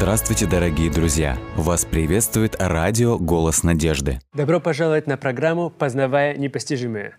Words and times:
Здравствуйте, 0.00 0.46
дорогие 0.46 0.90
друзья! 0.90 1.36
Вас 1.56 1.84
приветствует 1.84 2.56
радио 2.58 3.18
«Голос 3.18 3.62
надежды». 3.62 4.18
Добро 4.32 4.58
пожаловать 4.58 5.06
на 5.06 5.18
программу 5.18 5.68
«Познавая 5.68 6.38
непостижимое». 6.38 7.18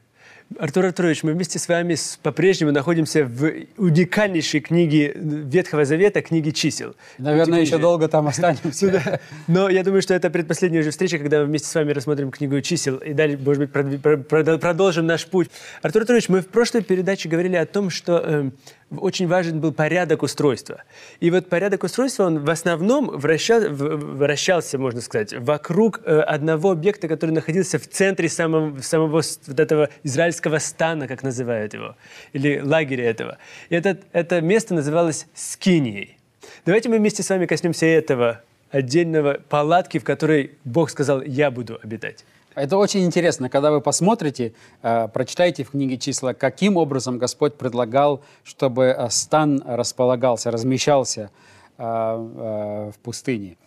Артур 0.59 0.85
Артурович, 0.85 1.21
мы 1.21 1.33
вместе 1.33 1.59
с 1.59 1.67
вами 1.67 1.95
по-прежнему 2.23 2.71
находимся 2.71 3.23
в 3.23 3.51
уникальнейшей 3.77 4.59
книге 4.59 5.13
Ветхого 5.15 5.85
Завета, 5.85 6.21
книге 6.21 6.51
чисел. 6.51 6.95
Наверное, 7.19 7.61
еще 7.61 7.77
долго 7.77 8.07
там 8.07 8.27
останемся. 8.27 8.91
да. 8.91 9.19
Но 9.47 9.69
я 9.69 9.83
думаю, 9.83 10.01
что 10.01 10.13
это 10.13 10.29
предпоследняя 10.29 10.81
уже 10.81 10.89
встреча, 10.89 11.19
когда 11.19 11.39
мы 11.41 11.45
вместе 11.45 11.67
с 11.67 11.75
вами 11.75 11.91
рассмотрим 11.91 12.31
книгу 12.31 12.59
чисел 12.61 12.97
и 12.97 13.13
далее, 13.13 13.37
может 13.37 13.69
быть, 13.69 14.01
продолжим 14.01 15.05
наш 15.05 15.27
путь. 15.27 15.49
Артур 15.83 16.01
Артурович, 16.01 16.29
мы 16.29 16.41
в 16.41 16.47
прошлой 16.47 16.81
передаче 16.81 17.29
говорили 17.29 17.55
о 17.55 17.65
том, 17.65 17.89
что 17.89 18.17
эм, 18.17 18.53
очень 18.97 19.27
важен 19.27 19.59
был 19.59 19.71
порядок 19.71 20.23
устройства. 20.23 20.83
И 21.19 21.31
вот 21.31 21.49
порядок 21.49 21.83
устройства, 21.83 22.25
он 22.25 22.39
в 22.39 22.49
основном 22.49 23.07
вращал, 23.07 23.61
вращался, 23.69 24.77
можно 24.77 25.01
сказать, 25.01 25.33
вокруг 25.33 26.01
э, 26.03 26.19
одного 26.19 26.71
объекта, 26.71 27.07
который 27.07 27.31
находился 27.31 27.79
в 27.79 27.87
центре 27.87 28.29
самого, 28.29 28.79
самого 28.81 29.21
вот 29.47 29.59
этого 29.59 29.89
израильского 30.03 30.59
стана, 30.59 31.07
как 31.07 31.23
называют 31.23 31.73
его, 31.73 31.95
или 32.33 32.59
лагеря 32.59 33.09
этого. 33.09 33.37
И 33.69 33.75
это, 33.75 33.97
это 34.11 34.41
место 34.41 34.73
называлось 34.73 35.27
Скинией. 35.33 36.17
Давайте 36.65 36.89
мы 36.89 36.97
вместе 36.97 37.23
с 37.23 37.29
вами 37.29 37.45
коснемся 37.45 37.85
этого 37.85 38.41
отдельного 38.71 39.39
палатки, 39.49 39.99
в 39.99 40.03
которой 40.03 40.51
Бог 40.63 40.89
сказал, 40.89 41.21
я 41.21 41.51
буду 41.51 41.79
обитать. 41.81 42.25
Это 42.53 42.77
очень 42.77 43.05
интересно, 43.05 43.49
когда 43.49 43.71
вы 43.71 43.79
посмотрите, 43.79 44.53
э, 44.81 45.07
прочитаете 45.07 45.63
в 45.63 45.71
книге 45.71 45.97
числа, 45.97 46.33
каким 46.33 46.75
образом 46.75 47.17
Господь 47.17 47.55
предлагал, 47.55 48.21
чтобы 48.43 48.85
э, 48.85 49.09
стан 49.09 49.63
располагался, 49.65 50.51
размещался 50.51 51.31
э, 51.77 51.83
в 51.83 52.93
пустыне. 53.01 53.57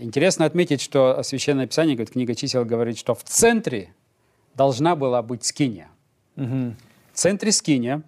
Интересно 0.00 0.46
отметить, 0.46 0.80
что 0.80 1.22
Священное 1.22 1.66
Писание, 1.66 1.94
говорит, 1.94 2.14
книга 2.14 2.34
чисел 2.34 2.64
говорит, 2.64 2.96
что 2.96 3.14
в 3.14 3.22
центре 3.22 3.92
должна 4.54 4.96
была 4.96 5.20
быть 5.20 5.44
скиния. 5.44 5.88
Угу. 6.36 6.74
В 7.12 7.16
центре 7.16 7.52
скиния. 7.52 8.02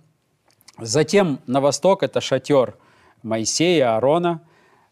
Затем 0.79 1.41
на 1.47 1.61
восток 1.61 2.03
это 2.03 2.23
шатер 2.23 2.79
Моисея, 3.23 3.95
Аарона. 3.95 4.41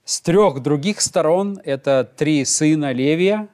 С 0.04 0.20
трех 0.20 0.60
других 0.60 1.00
сторон 1.00 1.58
это 1.64 2.04
три 2.04 2.44
сына 2.44 2.92
Левия– 2.92 3.48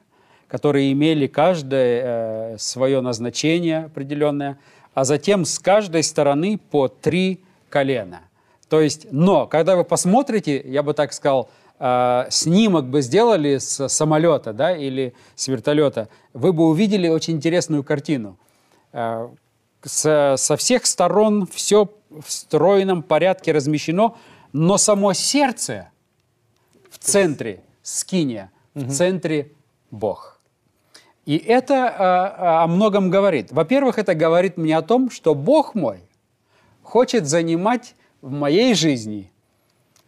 которые 0.51 0.91
имели 0.91 1.27
каждое 1.27 2.01
э, 2.03 2.57
свое 2.57 2.99
назначение 2.99 3.85
определенное, 3.85 4.59
а 4.93 5.05
затем 5.05 5.45
с 5.45 5.57
каждой 5.57 6.03
стороны 6.03 6.57
по 6.57 6.89
три 6.89 7.39
колена. 7.69 8.23
То 8.67 8.81
есть, 8.81 9.07
но 9.11 9.47
когда 9.47 9.77
вы 9.77 9.85
посмотрите, 9.85 10.61
я 10.65 10.83
бы 10.83 10.93
так 10.93 11.13
сказал, 11.13 11.49
э, 11.79 12.25
снимок 12.29 12.89
бы 12.89 13.01
сделали 13.01 13.59
с 13.59 13.87
самолета 13.87 14.51
да, 14.51 14.75
или 14.75 15.13
с 15.35 15.47
вертолета, 15.47 16.09
вы 16.33 16.51
бы 16.51 16.67
увидели 16.67 17.07
очень 17.07 17.35
интересную 17.35 17.85
картину. 17.85 18.37
Э, 18.91 19.29
с, 19.85 20.35
со 20.37 20.57
всех 20.57 20.85
сторон 20.85 21.47
все 21.47 21.89
в 22.09 22.29
стройном 22.29 23.03
порядке 23.03 23.53
размещено, 23.53 24.17
но 24.51 24.77
само 24.77 25.13
сердце 25.13 25.91
в 26.89 26.97
центре 26.97 27.63
скиния, 27.83 28.51
в 28.73 28.91
центре 28.91 29.53
Бог. 29.91 30.30
И 31.25 31.37
это 31.37 31.87
о, 31.87 32.63
о 32.63 32.67
многом 32.67 33.09
говорит. 33.09 33.51
Во-первых, 33.51 33.99
это 33.99 34.15
говорит 34.15 34.57
мне 34.57 34.77
о 34.77 34.81
том, 34.81 35.09
что 35.09 35.35
Бог 35.35 35.75
мой 35.75 35.99
хочет 36.81 37.27
занимать 37.27 37.95
в 38.21 38.31
моей 38.31 38.73
жизни 38.73 39.31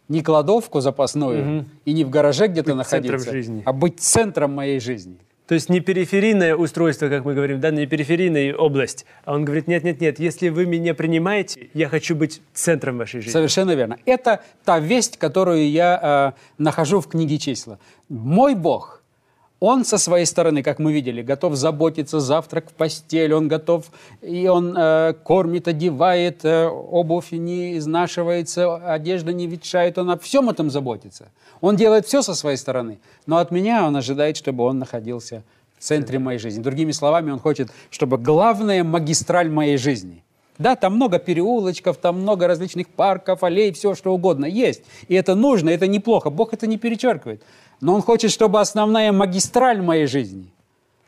не 0.08 0.22
кладовку 0.22 0.80
запасную 0.80 1.58
угу. 1.58 1.64
и 1.84 1.92
не 1.92 2.04
в 2.04 2.10
гараже 2.10 2.48
где-то 2.48 2.74
находиться, 2.74 3.30
а 3.64 3.72
быть 3.72 4.00
центром 4.00 4.52
моей 4.52 4.80
жизни. 4.80 5.18
То 5.46 5.54
есть 5.54 5.68
не 5.68 5.80
периферийное 5.80 6.56
устройство, 6.56 7.08
как 7.08 7.26
мы 7.26 7.34
говорим, 7.34 7.60
да, 7.60 7.70
не 7.70 7.86
периферийная 7.86 8.54
область. 8.54 9.04
А 9.24 9.34
он 9.34 9.44
говорит, 9.44 9.68
нет-нет-нет, 9.68 10.18
если 10.18 10.48
вы 10.48 10.64
меня 10.64 10.94
принимаете, 10.94 11.68
я 11.74 11.88
хочу 11.88 12.16
быть 12.16 12.40
центром 12.54 12.96
вашей 12.96 13.20
жизни. 13.20 13.32
Совершенно 13.32 13.72
верно. 13.72 13.98
Это 14.06 14.42
та 14.64 14.78
весть, 14.78 15.18
которую 15.18 15.70
я 15.70 16.34
э, 16.34 16.62
нахожу 16.62 17.00
в 17.00 17.08
книге 17.08 17.38
числа. 17.38 17.78
Мой 18.08 18.54
Бог 18.54 19.03
он 19.64 19.84
со 19.86 19.96
своей 19.96 20.26
стороны, 20.26 20.62
как 20.62 20.78
мы 20.78 20.92
видели, 20.92 21.22
готов 21.22 21.54
заботиться, 21.54 22.20
завтрак 22.20 22.68
в 22.68 22.74
постель, 22.74 23.32
он 23.32 23.48
готов, 23.48 23.86
и 24.20 24.46
он 24.46 24.76
э, 24.76 25.14
кормит, 25.24 25.68
одевает, 25.68 26.44
э, 26.44 26.66
обувь 26.66 27.32
не 27.32 27.78
изнашивается, 27.78 28.76
одежда 28.76 29.32
не 29.32 29.46
ветшает, 29.46 29.96
он 29.96 30.10
о 30.10 30.18
всем 30.18 30.50
этом 30.50 30.70
заботится. 30.70 31.30
Он 31.62 31.76
делает 31.76 32.06
все 32.06 32.20
со 32.20 32.34
своей 32.34 32.58
стороны, 32.58 32.98
но 33.24 33.38
от 33.38 33.50
меня 33.50 33.86
он 33.86 33.96
ожидает, 33.96 34.36
чтобы 34.36 34.64
он 34.64 34.78
находился 34.78 35.42
в 35.78 35.82
центре 35.82 36.18
моей 36.18 36.38
жизни. 36.38 36.62
Другими 36.62 36.92
словами, 36.92 37.30
он 37.30 37.38
хочет, 37.38 37.70
чтобы 37.88 38.18
главная 38.18 38.84
магистраль 38.84 39.48
моей 39.48 39.78
жизни– 39.78 40.22
да, 40.58 40.76
там 40.76 40.94
много 40.94 41.18
переулочков, 41.18 41.96
там 41.96 42.20
много 42.20 42.46
различных 42.46 42.88
парков, 42.88 43.42
аллей, 43.42 43.72
все 43.72 43.94
что 43.94 44.14
угодно 44.14 44.44
есть. 44.44 44.82
И 45.08 45.14
это 45.14 45.34
нужно, 45.34 45.70
это 45.70 45.88
неплохо. 45.88 46.30
Бог 46.30 46.54
это 46.54 46.68
не 46.68 46.78
перечеркивает. 46.78 47.42
Но 47.80 47.94
Он 47.94 48.02
хочет, 48.02 48.30
чтобы 48.30 48.60
основная 48.60 49.12
магистраль 49.12 49.80
моей 49.82 50.06
жизни, 50.06 50.52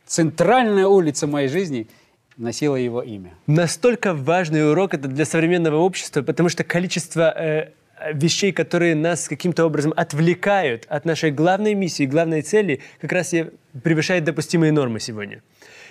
центральная 0.07 0.87
улица 0.87 1.27
моей 1.27 1.49
жизни 1.49 1.89
носила 2.37 2.77
Его 2.77 3.03
имя. 3.03 3.35
Настолько 3.47 4.15
важный 4.15 4.71
урок 4.71 4.95
это 4.95 5.09
для 5.09 5.25
современного 5.25 5.77
общества, 5.77 6.23
потому 6.23 6.49
что 6.49 6.65
количество 6.65 7.33
э, 7.37 7.71
вещей, 8.13 8.53
которые 8.53 8.95
нас 8.95 9.29
каким-то 9.29 9.65
образом 9.65 9.93
отвлекают 9.97 10.87
от 10.89 11.05
нашей 11.05 11.31
главной 11.31 11.75
миссии, 11.75 12.05
главной 12.05 12.43
цели, 12.43 12.81
как 13.01 13.13
раз 13.13 13.33
и 13.35 13.51
превышает 13.83 14.25
допустимые 14.25 14.73
нормы 14.73 15.01
сегодня. 15.01 15.43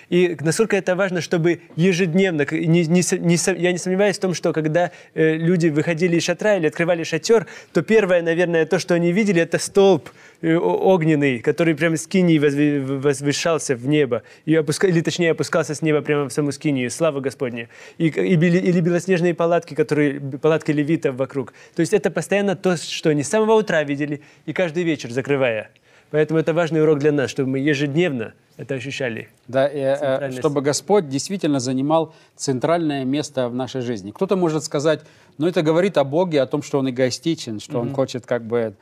И 0.08 0.36
насколько 0.40 0.76
это 0.76 0.94
важно, 0.94 1.20
чтобы 1.20 1.60
ежедневно, 1.74 2.46
не, 2.50 2.86
не, 2.86 3.02
не, 3.18 3.60
я 3.60 3.72
не 3.72 3.78
сомневаюсь 3.78 4.16
в 4.16 4.20
том, 4.20 4.34
что 4.34 4.52
когда 4.52 4.92
э, 5.14 5.34
люди 5.34 5.68
выходили 5.68 6.16
из 6.16 6.24
шатра 6.24 6.56
или 6.56 6.68
открывали 6.68 7.02
шатер, 7.02 7.46
то 7.72 7.82
первое, 7.82 8.22
наверное, 8.22 8.66
то, 8.66 8.78
что 8.78 8.94
они 8.94 9.12
видели, 9.12 9.42
это 9.42 9.58
столб 9.58 10.10
э, 10.42 10.54
огненный, 10.54 11.40
который 11.40 11.74
прямо 11.74 11.96
с 11.96 12.06
кинии 12.06 12.38
возвышался 12.38 13.74
в 13.74 13.86
небо, 13.88 14.22
и 14.44 14.54
опуска, 14.54 14.86
или 14.86 15.00
точнее 15.00 15.32
опускался 15.32 15.74
с 15.74 15.82
неба 15.82 16.02
прямо 16.02 16.28
в 16.28 16.32
саму 16.32 16.52
скинию, 16.52 16.90
слава 16.90 17.20
Господня. 17.20 17.68
И, 17.98 18.06
и, 18.06 18.34
или 18.34 18.80
белоснежные 18.80 19.34
палатки, 19.34 19.74
которые, 19.74 20.20
палатки 20.20 20.70
левитов 20.70 21.16
вокруг. 21.16 21.52
То 21.74 21.80
есть 21.80 21.92
это 21.92 22.10
постоянно 22.10 22.54
то, 22.54 22.76
что 22.76 23.10
они 23.10 23.24
с 23.24 23.28
самого 23.28 23.54
утра 23.54 23.82
видели, 23.82 24.20
и 24.44 24.52
каждый 24.52 24.84
вечер 24.84 25.10
закрывая. 25.10 25.70
Поэтому 26.10 26.38
это 26.40 26.54
важный 26.54 26.82
урок 26.82 26.98
для 26.98 27.12
нас, 27.12 27.30
чтобы 27.30 27.50
мы 27.50 27.58
ежедневно 27.58 28.34
это 28.56 28.74
ощущали. 28.74 29.28
Да, 29.48 29.68
и, 29.68 29.78
э, 29.78 30.30
чтобы 30.32 30.62
Господь 30.62 31.08
действительно 31.08 31.60
занимал 31.60 32.14
центральное 32.36 33.04
место 33.04 33.48
в 33.48 33.54
нашей 33.54 33.82
жизни. 33.82 34.12
Кто-то 34.12 34.36
может 34.36 34.64
сказать, 34.64 35.00
ну 35.36 35.46
это 35.46 35.62
говорит 35.62 35.98
о 35.98 36.04
Боге, 36.04 36.40
о 36.40 36.46
том, 36.46 36.62
что 36.62 36.78
Он 36.78 36.88
эгоистичен, 36.88 37.60
что 37.60 37.74
mm-hmm. 37.74 37.80
Он 37.80 37.94
хочет 37.94 38.26
как 38.26 38.44
бы... 38.46 38.74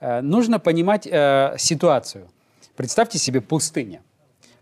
Э, 0.00 0.20
нужно 0.20 0.60
понимать 0.60 1.08
э, 1.10 1.56
ситуацию. 1.58 2.28
Представьте 2.76 3.18
себе 3.18 3.40
пустыня. 3.40 4.00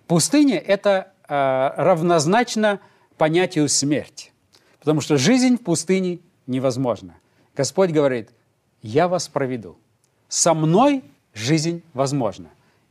Пустыня– 0.07 0.59
это 0.67 1.13
э, 1.29 1.71
равнозначно 1.77 2.81
понятию 3.19 3.69
смерти. 3.69 4.33
Потому 4.79 5.03
что 5.03 5.19
жизнь 5.19 5.57
в 5.57 5.63
пустыне 5.63 6.21
невозможна. 6.47 7.17
Господь 7.55 7.91
говорит, 7.91 8.31
я 8.83 9.09
вас 9.09 9.29
проведу. 9.29 9.77
Со 10.29 10.55
мной 10.55 11.03
жизнь 11.35 11.83
возможна. 11.93 12.49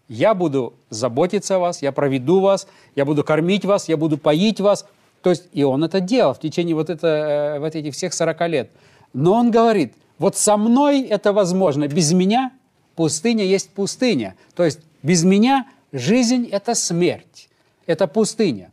Я 0.08 0.34
буду 0.34 0.74
заботиться 0.90 1.56
о 1.56 1.60
вас, 1.60 1.82
я 1.82 1.92
проведу 1.92 2.42
вас, 2.42 2.68
я 2.96 3.06
буду 3.06 3.24
кормить 3.24 3.66
вас, 3.66 3.90
я 3.90 3.98
буду 3.98 4.18
поить 4.18 4.60
вас. 4.60 4.86
То 5.22 5.30
есть, 5.30 5.46
и 5.54 5.64
он 5.64 5.84
это 5.84 6.02
делал 6.02 6.34
в 6.34 6.40
течение 6.40 6.76
вот, 6.76 6.90
это, 6.90 7.08
э, 7.08 7.60
вот 7.60 7.76
этих 7.76 7.94
всех 7.94 8.14
40 8.14 8.48
лет. 8.50 8.70
Но 9.14 9.34
он 9.34 9.50
говорит, 9.50 9.94
вот 10.20 10.36
со 10.36 10.58
мной 10.58 11.02
это 11.02 11.32
возможно, 11.32 11.88
без 11.88 12.12
меня 12.12 12.52
пустыня 12.96 13.46
есть 13.46 13.70
пустыня. 13.70 14.36
То 14.56 14.66
есть, 14.66 14.82
без 15.02 15.24
меня 15.24 15.68
жизнь– 15.94 16.48
это 16.52 16.76
смерть, 16.76 17.50
это 17.88 18.08
пустыня. 18.08 18.72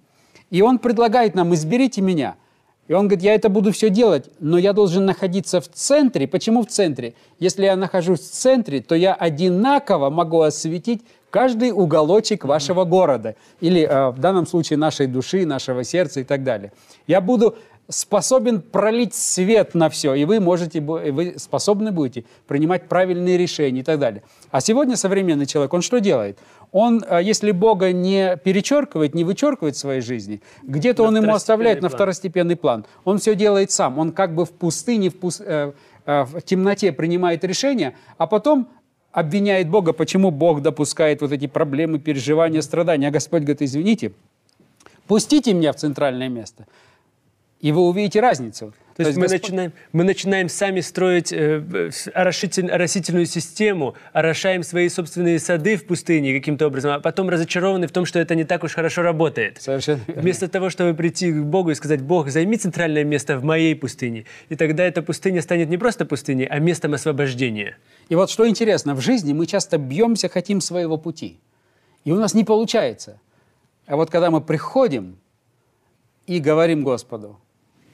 И 0.51 0.63
он 0.63 0.79
предлагает 0.79 1.35
нам, 1.35 1.55
изберите 1.55 2.01
меня– 2.03 2.35
и 2.91 2.93
он 2.93 3.07
говорит, 3.07 3.23
я 3.23 3.37
это 3.37 3.49
буду 3.49 3.71
все 3.71 3.89
делать, 3.89 4.31
но 4.41 4.59
я 4.59 4.73
должен 4.73 5.07
находиться 5.07 5.61
в 5.61 5.69
центре. 5.69 6.27
Почему 6.27 6.65
в 6.65 6.67
центре? 6.67 7.15
Если 7.39 7.65
я 7.65 7.77
нахожусь 7.77 8.19
в 8.19 8.33
центре, 8.33 8.81
то 8.81 8.97
я 8.97 9.15
одинаково 9.15 10.11
могу 10.11 10.41
осветить 10.41 11.03
каждый 11.31 11.71
уголочек 11.71 12.45
вашего 12.45 12.83
города. 12.85 13.37
Или 13.61 13.83
э, 13.83 14.11
в 14.11 14.19
данном 14.19 14.45
случае 14.45 14.77
нашей 14.77 15.07
души, 15.07 15.47
нашего 15.47 15.85
сердца 15.85 16.19
и 16.19 16.25
так 16.25 16.43
далее. 16.43 16.73
Я 17.07 17.21
буду 17.21 17.55
способен 17.89 18.61
пролить 18.61 19.15
свет 19.15 19.75
на 19.75 19.89
все, 19.89 20.15
и 20.15 20.25
вы 20.25 20.41
можете, 20.41 20.81
вы 20.81 21.35
способны 21.37 21.93
будете 21.93 22.25
принимать 22.49 22.89
правильные 22.89 23.37
решения 23.37 23.81
и 23.81 23.85
так 23.85 24.01
далее. 24.01 24.25
А 24.51 24.61
сегодня 24.61 24.97
современный 24.97 25.47
человек, 25.47 25.73
он 25.75 25.83
что 25.83 26.01
делает? 26.01 26.41
Он, 26.73 27.05
а, 27.09 27.21
если 27.21 27.51
Бога 27.51 27.93
не 27.93 28.37
перечеркивает, 28.37 29.15
не 29.15 29.25
вычеркивает 29.25 29.75
в 29.75 29.79
своей 29.79 30.01
жизни, 30.01 30.41
где-то 30.63 31.03
он 31.03 31.17
ему 31.17 31.35
оставляет 31.35 31.81
план. 31.81 31.91
на 31.91 31.97
второстепенный 31.97 32.57
план. 32.57 32.87
Он 33.05 33.19
все 33.19 33.35
делает 33.35 33.71
сам. 33.71 33.99
Он 33.99 34.13
как 34.13 34.35
бы 34.35 34.45
в 34.45 34.53
пустыне, 34.53 35.11
в, 35.11 35.19
пус... 35.19 35.41
Э, 35.41 35.73
э, 36.07 36.23
в 36.25 36.43
темноте 36.43 36.93
принимает 36.93 37.45
решения, 37.45 37.97
а 38.19 38.27
потом 38.27 38.69
обвиняет 39.13 39.69
Бога, 39.69 39.93
почему 39.93 40.31
Бог 40.31 40.63
допускает 40.63 41.21
вот 41.21 41.33
эти 41.33 41.47
проблемы, 41.47 41.99
переживания, 41.99 42.61
страдания. 42.61 43.09
А 43.09 43.11
Господь 43.11 43.43
говорит, 43.43 43.63
извините, 43.63 44.13
пустите 45.09 45.53
меня 45.53 45.73
в 45.73 45.77
центральное 45.77 46.29
место, 46.29 46.67
и 47.61 47.73
вы 47.73 47.81
увидите 47.81 48.21
разницу. 48.21 48.73
То, 49.01 49.05
То 49.05 49.09
есть, 49.09 49.19
мы, 49.19 49.23
Господ... 49.29 49.43
начинаем, 49.43 49.73
мы 49.93 50.05
начинаем 50.05 50.49
сами 50.51 50.81
строить 50.81 51.33
э, 51.33 51.91
орошитель, 52.13 52.71
оросительную 52.71 53.25
систему, 53.25 53.95
орошаем 54.13 54.63
свои 54.63 54.91
собственные 54.91 55.39
сады 55.39 55.77
в 55.77 55.87
пустыне 55.87 56.35
каким-то 56.35 56.67
образом, 56.67 56.93
а 56.93 57.01
потом 57.01 57.31
разочарованы 57.31 57.87
в 57.87 57.93
том, 57.93 58.05
что 58.05 58.19
это 58.19 58.35
не 58.35 58.45
так 58.45 58.63
уж 58.63 58.75
хорошо 58.75 59.01
работает. 59.01 59.57
Совершенно 59.59 60.03
Вместо 60.07 60.49
того, 60.49 60.69
чтобы 60.69 60.93
прийти 60.93 61.33
к 61.33 61.43
Богу 61.45 61.71
и 61.71 61.75
сказать, 61.75 62.03
Бог, 62.03 62.29
займи 62.29 62.59
центральное 62.59 63.03
место 63.03 63.39
в 63.39 63.43
моей 63.43 63.75
пустыне. 63.75 64.27
И 64.51 64.55
тогда 64.55 64.85
эта 64.85 65.01
пустыня 65.01 65.41
станет 65.41 65.71
не 65.71 65.79
просто 65.79 66.05
пустыней, 66.05 66.45
а 66.45 66.59
местом 66.59 66.93
освобождения. 66.93 67.79
И 68.11 68.15
вот 68.15 68.29
что 68.29 68.47
интересно, 68.47 68.95
в 68.95 69.01
жизни 69.01 69.33
мы 69.33 69.47
часто 69.47 69.79
бьемся, 69.79 70.29
хотим 70.29 70.61
своего 70.61 70.99
пути. 70.99 71.41
И 72.05 72.13
у 72.13 72.17
нас 72.17 72.35
не 72.35 72.45
получается. 72.45 73.19
А 73.87 73.97
вот 73.97 74.11
когда 74.11 74.31
мы 74.31 74.43
приходим 74.43 75.17
и 76.27 76.39
говорим 76.39 76.85
Господу, 76.85 77.41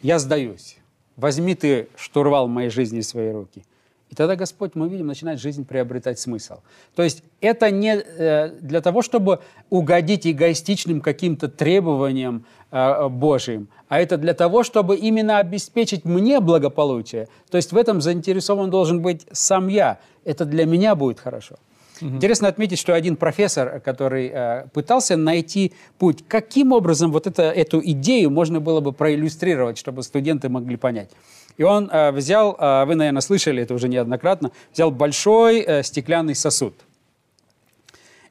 я 0.03 0.19
сдаюсь, 0.19 0.76
возьми 1.17 1.55
ты 1.55 1.89
штурвал 1.97 2.49
моей 2.49 2.71
жизни 2.71 3.01
в 3.01 3.05
свои 3.05 3.31
руки. 3.31 3.65
И 4.11 4.15
тогда 4.15 4.37
Господь, 4.37 4.73
мы 4.75 4.89
видим, 4.89 5.09
начинает 5.09 5.41
жизнь 5.41 5.65
приобретать 5.65 6.21
смысл. 6.21 6.59
То 6.95 7.03
есть 7.03 7.25
это 7.41 7.71
не 7.73 7.97
э, 7.97 8.51
для 8.61 8.81
того, 8.81 9.03
чтобы 9.03 9.41
угодить 9.69 10.27
эгоистичным 10.27 11.01
каким-то 11.01 11.49
требованиям 11.49 12.45
э, 12.71 13.09
Божьим, 13.09 13.69
а 13.89 14.01
это 14.01 14.17
для 14.17 14.35
того, 14.35 14.63
чтобы 14.63 14.97
именно 14.97 15.39
обеспечить 15.39 16.05
мне 16.05 16.39
благополучие. 16.39 17.29
То 17.51 17.57
есть 17.57 17.73
в 17.73 17.77
этом 17.77 18.01
заинтересован 18.01 18.71
должен 18.71 19.03
быть 19.03 19.27
сам 19.33 19.67
я. 19.67 19.99
Это 20.25 20.45
для 20.45 20.67
меня 20.67 20.95
будет 20.95 21.19
хорошо. 21.19 21.57
Угу. 22.01 22.17
Интересно 22.17 22.49
отметить, 22.49 22.79
что 22.79 22.95
один 22.95 23.17
профессор, 23.17 23.81
который 23.81 24.31
э, 24.33 24.67
пытался 24.73 25.17
найти 25.17 25.73
путь, 25.99 26.25
каким 26.29 26.73
образом 26.73 27.13
вот 27.13 27.27
это, 27.27 27.43
эту 27.45 27.81
идею 27.83 28.31
можно 28.31 28.61
было 28.61 28.81
бы 28.81 28.93
проиллюстрировать, 28.93 29.79
чтобы 29.79 30.03
студенты 30.03 30.49
могли 30.49 30.77
понять. 30.77 31.11
И 31.57 31.63
он 31.63 31.89
э, 31.91 32.13
взял, 32.13 32.57
э, 32.59 32.85
вы, 32.85 32.95
наверное, 32.95 33.23
слышали 33.23 33.63
это 33.63 33.75
уже 33.75 33.89
неоднократно, 33.89 34.53
взял 34.73 34.91
большой 34.91 35.61
э, 35.61 35.83
стеклянный 35.83 36.35
сосуд 36.35 36.75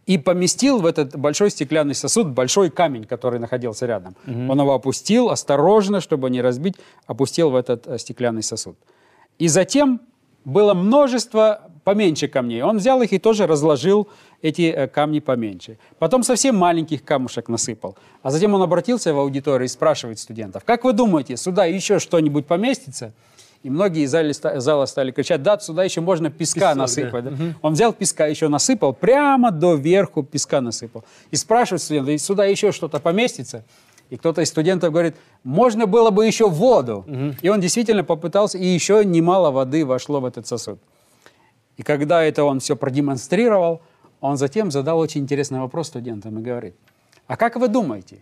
и 0.05 0.17
поместил 0.17 0.79
в 0.79 0.85
этот 0.85 1.15
большой 1.17 1.49
стеклянный 1.49 1.95
сосуд 1.95 2.27
большой 2.27 2.69
камень, 2.69 3.05
который 3.05 3.39
находился 3.39 3.85
рядом. 3.85 4.15
Угу. 4.27 4.51
Он 4.51 4.59
его 4.61 4.73
опустил 4.73 5.29
осторожно, 5.29 6.01
чтобы 6.01 6.29
не 6.29 6.41
разбить, 6.41 6.75
опустил 7.07 7.49
в 7.49 7.55
этот 7.55 7.87
э, 7.87 7.97
стеклянный 7.97 8.43
сосуд. 8.43 8.77
И 9.39 9.47
затем 9.47 10.01
было 10.45 10.73
множество 10.75 11.64
поменьше 11.85 12.27
камней. 12.27 12.63
Он 12.63 12.77
взял 12.77 13.01
их 13.01 13.13
и 13.13 13.19
тоже 13.19 13.47
разложил 13.47 14.09
эти 14.41 14.63
э, 14.63 14.87
камни 14.87 15.19
поменьше. 15.19 15.77
Потом 15.99 16.23
совсем 16.23 16.57
маленьких 16.57 17.05
камушек 17.05 17.47
насыпал. 17.47 17.95
А 18.23 18.31
затем 18.31 18.53
он 18.55 18.61
обратился 18.61 19.13
в 19.13 19.19
аудиторию 19.19 19.65
и 19.65 19.69
спрашивает 19.69 20.19
студентов, 20.19 20.63
как 20.65 20.83
вы 20.83 20.93
думаете, 20.93 21.37
сюда 21.37 21.65
еще 21.65 21.99
что-нибудь 21.99 22.47
поместится? 22.47 23.13
И 23.61 23.69
многие 23.69 24.05
из 24.05 24.63
зала 24.63 24.85
стали 24.85 25.11
кричать, 25.11 25.41
да, 25.41 25.57
сюда 25.59 25.83
еще 25.83 26.01
можно 26.01 26.29
песка 26.29 26.59
Песок, 26.59 26.75
насыпать. 26.75 27.23
Да. 27.23 27.29
Да? 27.31 27.35
Угу. 27.43 27.53
Он 27.61 27.73
взял 27.73 27.93
песка, 27.93 28.25
еще 28.27 28.47
насыпал, 28.47 28.93
прямо 28.93 29.51
до 29.51 29.75
верху 29.75 30.23
песка 30.23 30.61
насыпал. 30.61 31.03
И 31.31 31.35
спрашивает 31.35 31.81
студента, 31.81 32.17
сюда 32.17 32.45
еще 32.45 32.71
что-то 32.71 32.99
поместится? 32.99 33.63
И 34.09 34.17
кто-то 34.17 34.41
из 34.41 34.49
студентов 34.49 34.91
говорит, 34.91 35.15
можно 35.43 35.87
было 35.87 36.11
бы 36.11 36.25
еще 36.25 36.47
воду. 36.49 37.05
Угу. 37.07 37.35
И 37.41 37.49
он 37.49 37.59
действительно 37.59 38.03
попытался, 38.03 38.57
и 38.57 38.65
еще 38.65 39.03
немало 39.05 39.51
воды 39.51 39.85
вошло 39.85 40.19
в 40.19 40.25
этот 40.25 40.47
сосуд. 40.47 40.79
И 41.77 41.83
когда 41.83 42.23
это 42.23 42.43
он 42.43 42.59
все 42.59 42.75
продемонстрировал, 42.75 43.81
он 44.21 44.37
затем 44.37 44.71
задал 44.71 44.99
очень 44.99 45.21
интересный 45.21 45.59
вопрос 45.59 45.87
студентам 45.87 46.39
и 46.39 46.41
говорит, 46.41 46.75
а 47.27 47.37
как 47.37 47.55
вы 47.57 47.67
думаете, 47.67 48.19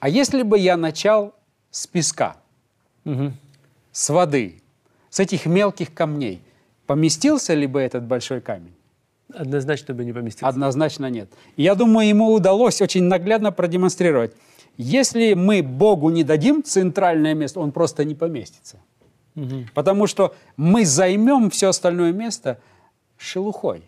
а 0.00 0.08
если 0.08 0.42
бы 0.42 0.58
я 0.58 0.76
начал 0.76 1.34
с 1.70 1.86
песка, 1.86 2.36
угу. 3.04 3.32
с 3.92 4.10
воды, 4.10 4.62
с 5.10 5.20
этих 5.20 5.46
мелких 5.46 5.92
камней, 5.92 6.42
поместился 6.86 7.54
ли 7.54 7.66
бы 7.66 7.80
этот 7.80 8.04
большой 8.04 8.40
камень? 8.40 8.74
Однозначно 9.32 9.94
бы 9.94 10.04
не 10.04 10.12
поместился. 10.12 10.46
Однозначно 10.46 11.10
нет. 11.10 11.28
Я 11.56 11.74
думаю, 11.74 12.08
ему 12.08 12.32
удалось 12.32 12.80
очень 12.82 13.04
наглядно 13.04 13.52
продемонстрировать. 13.52 14.32
Если 14.76 15.34
мы 15.34 15.62
Богу 15.62 16.10
не 16.10 16.24
дадим 16.24 16.62
центральное 16.62 17.34
место, 17.34 17.60
он 17.60 17.72
просто 17.72 18.04
не 18.04 18.14
поместится. 18.14 18.78
Угу. 19.36 19.68
Потому 19.74 20.06
что 20.06 20.34
мы 20.56 20.84
займем 20.84 21.50
все 21.50 21.68
остальное 21.68 22.12
место– 22.12 22.58
шелухой, 23.24 23.82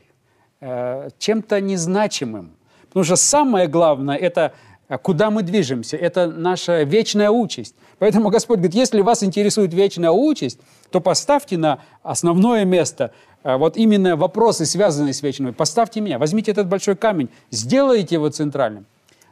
э, 0.60 1.10
чем-то 1.18 1.60
незначимым. 1.60 2.56
Потому 2.88 3.04
что 3.04 3.16
самое 3.16 3.68
главное– 3.68 4.16
это 4.28 4.52
э, 4.88 4.98
куда 4.98 5.30
мы 5.30 5.42
движемся, 5.42 5.96
это 5.96 6.26
наша 6.26 6.82
вечная 6.82 7.30
участь. 7.30 7.74
Поэтому 7.98 8.30
Господь 8.30 8.58
говорит, 8.58 8.74
если 8.74 9.00
вас 9.00 9.22
интересует 9.22 9.72
вечная 9.72 10.10
участь, 10.10 10.58
то 10.90 11.00
поставьте 11.00 11.56
на 11.58 11.80
основное 12.02 12.64
место 12.64 13.12
э, 13.44 13.56
вот 13.56 13.76
именно 13.76 14.16
вопросы, 14.16 14.66
связанные 14.66 15.12
с 15.12 15.22
вечной. 15.22 15.52
Поставьте 15.52 16.00
меня, 16.00 16.18
возьмите 16.18 16.50
этот 16.50 16.68
большой 16.68 16.96
камень, 16.96 17.28
сделайте 17.50 18.14
его 18.14 18.28
центральным. 18.30 18.86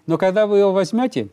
Но 0.06 0.18
когда 0.18 0.46
вы 0.46 0.58
его 0.58 0.72
возьмете, 0.72 1.28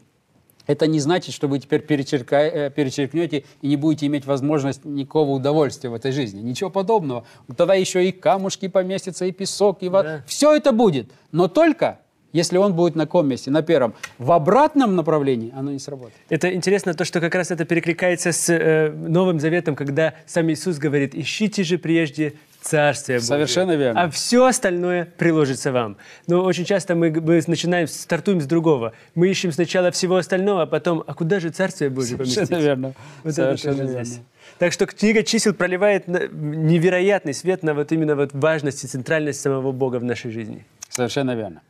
это 0.68 0.88
не 0.88 1.00
значит, 1.00 1.34
что 1.34 1.48
вы 1.48 1.60
теперь 1.60 1.82
перечерка... 1.82 2.70
перечеркнете 2.70 3.46
и 3.62 3.68
не 3.68 3.76
будете 3.76 4.06
иметь 4.08 4.26
возможность 4.26 4.86
никакого 4.86 5.32
удовольствия 5.32 5.90
в 5.90 5.94
этой 5.94 6.12
жизни. 6.12 6.42
Ничего 6.42 6.70
подобного. 6.70 7.26
Тогда 7.56 7.74
еще 7.74 8.08
и 8.08 8.12
камушки 8.12 8.68
поместятся, 8.68 9.26
и 9.26 9.32
песок, 9.32 9.84
и 9.84 9.90
вода. 9.90 10.18
Да. 10.18 10.24
Все 10.28 10.56
это 10.56 10.72
будет. 10.72 11.12
Но 11.32 11.48
только 11.48 12.00
если 12.34 12.58
он 12.58 12.74
будет 12.74 12.96
на 12.96 13.06
каком 13.06 13.28
месте? 13.28 13.52
На 13.52 13.62
первом. 13.62 13.94
В 14.18 14.32
обратном 14.32 14.96
направлении 14.96 15.54
оно 15.56 15.72
не 15.72 15.80
сработает. 15.80 16.14
Это 16.30 16.54
интересно 16.54 16.94
то, 16.94 17.06
что 17.06 17.20
как 17.20 17.36
раз 17.36 17.52
это 17.52 17.66
перекликается 17.66 18.32
с 18.32 18.50
э, 18.50 18.92
Новым 18.92 19.40
Заветом, 19.40 19.76
когда 19.76 20.14
сам 20.26 20.50
Иисус 20.52 20.78
говорит, 20.78 21.16
ищите 21.16 21.64
же 21.64 21.78
прежде 21.78 22.34
Царствие 22.62 23.18
Божие. 23.18 23.28
Совершенно 23.28 23.76
верно. 23.76 24.04
А 24.04 24.10
все 24.10 24.46
остальное 24.46 25.06
приложится 25.18 25.72
вам. 25.72 25.98
Но 26.28 26.44
очень 26.44 26.64
часто 26.64 26.94
мы, 26.94 27.10
мы 27.10 27.42
начинаем, 27.48 27.88
стартуем 27.88 28.40
с 28.40 28.46
другого. 28.46 28.94
Мы 29.16 29.30
ищем 29.30 29.52
сначала 29.52 29.90
всего 29.90 30.18
остального, 30.18 30.62
а 30.64 30.66
потом, 30.68 31.04
а 31.08 31.14
куда 31.16 31.40
же 31.40 31.50
Царствие 31.50 31.90
Божие 31.90 32.18
поместить? 32.18 32.36
Совершенно 32.36 32.62
верно. 32.64 32.94
Вот 33.24 33.34
Совершенно 33.34 33.82
верно. 33.82 34.04
Здесь. 34.04 34.22
Так 34.60 34.74
что 34.74 34.86
книга 34.86 35.24
чисел 35.24 35.56
проливает 35.56 36.08
невероятный 36.08 37.34
свет 37.34 37.64
на 37.64 37.74
вот 37.74 37.92
именно 37.92 38.16
вот 38.16 38.30
важность 38.34 38.84
и 38.84 38.88
центральность 38.88 39.42
самого 39.42 39.72
Бога 39.72 39.98
в 39.98 40.04
нашей 40.04 40.30
жизни. 40.30 40.64
Совершенно 40.90 41.36
верно. 41.36 41.64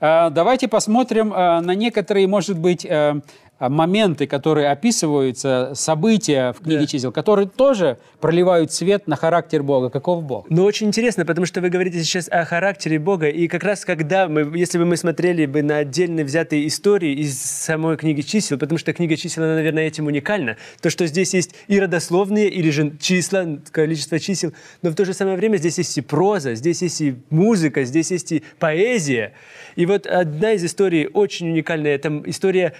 А, 0.00 0.30
давайте 0.30 0.68
посмотрим 0.68 1.32
а, 1.34 1.60
на 1.60 1.74
некоторые, 1.74 2.26
может 2.26 2.58
быть, 2.58 2.86
а, 2.88 3.20
моменты, 3.68 4.26
которые 4.26 4.70
описываются, 4.70 5.72
события 5.74 6.52
в 6.52 6.62
книге 6.62 6.80
да. 6.80 6.86
чисел, 6.86 7.12
которые 7.12 7.48
тоже 7.48 7.98
проливают 8.20 8.72
свет 8.72 9.06
на 9.06 9.16
характер 9.16 9.62
Бога. 9.62 9.90
Каков 9.90 10.24
Бог? 10.24 10.46
Ну, 10.48 10.64
очень 10.64 10.88
интересно, 10.88 11.24
потому 11.26 11.46
что 11.46 11.60
вы 11.60 11.68
говорите 11.68 12.02
сейчас 12.02 12.28
о 12.28 12.44
характере 12.44 12.98
Бога, 12.98 13.28
и 13.28 13.48
как 13.48 13.64
раз 13.64 13.84
когда 13.84 14.28
мы, 14.28 14.56
если 14.56 14.78
бы 14.78 14.86
мы 14.86 14.96
смотрели 14.96 15.46
бы 15.46 15.62
на 15.62 15.78
отдельные 15.78 16.24
взятые 16.24 16.66
истории 16.66 17.12
из 17.12 17.40
самой 17.40 17.96
книги 17.96 18.22
чисел, 18.22 18.58
потому 18.58 18.78
что 18.78 18.92
книга 18.92 19.16
чисел, 19.16 19.44
она, 19.44 19.54
наверное, 19.54 19.86
этим 19.86 20.06
уникальна, 20.06 20.56
то, 20.80 20.90
что 20.90 21.06
здесь 21.06 21.34
есть 21.34 21.54
и 21.68 21.78
родословные, 21.78 22.48
или 22.48 22.70
же 22.70 22.96
числа, 23.00 23.46
количество 23.70 24.18
чисел, 24.18 24.52
но 24.82 24.90
в 24.90 24.94
то 24.94 25.04
же 25.04 25.12
самое 25.12 25.36
время 25.36 25.56
здесь 25.56 25.78
есть 25.78 25.96
и 25.98 26.00
проза, 26.00 26.54
здесь 26.54 26.82
есть 26.82 27.00
и 27.00 27.16
музыка, 27.30 27.84
здесь 27.84 28.10
есть 28.10 28.32
и 28.32 28.42
поэзия. 28.58 29.32
И 29.76 29.86
вот 29.86 30.06
одна 30.06 30.52
из 30.52 30.64
историй 30.64 31.06
очень 31.06 31.50
уникальная, 31.50 31.94
это 31.94 32.22
история 32.26 32.74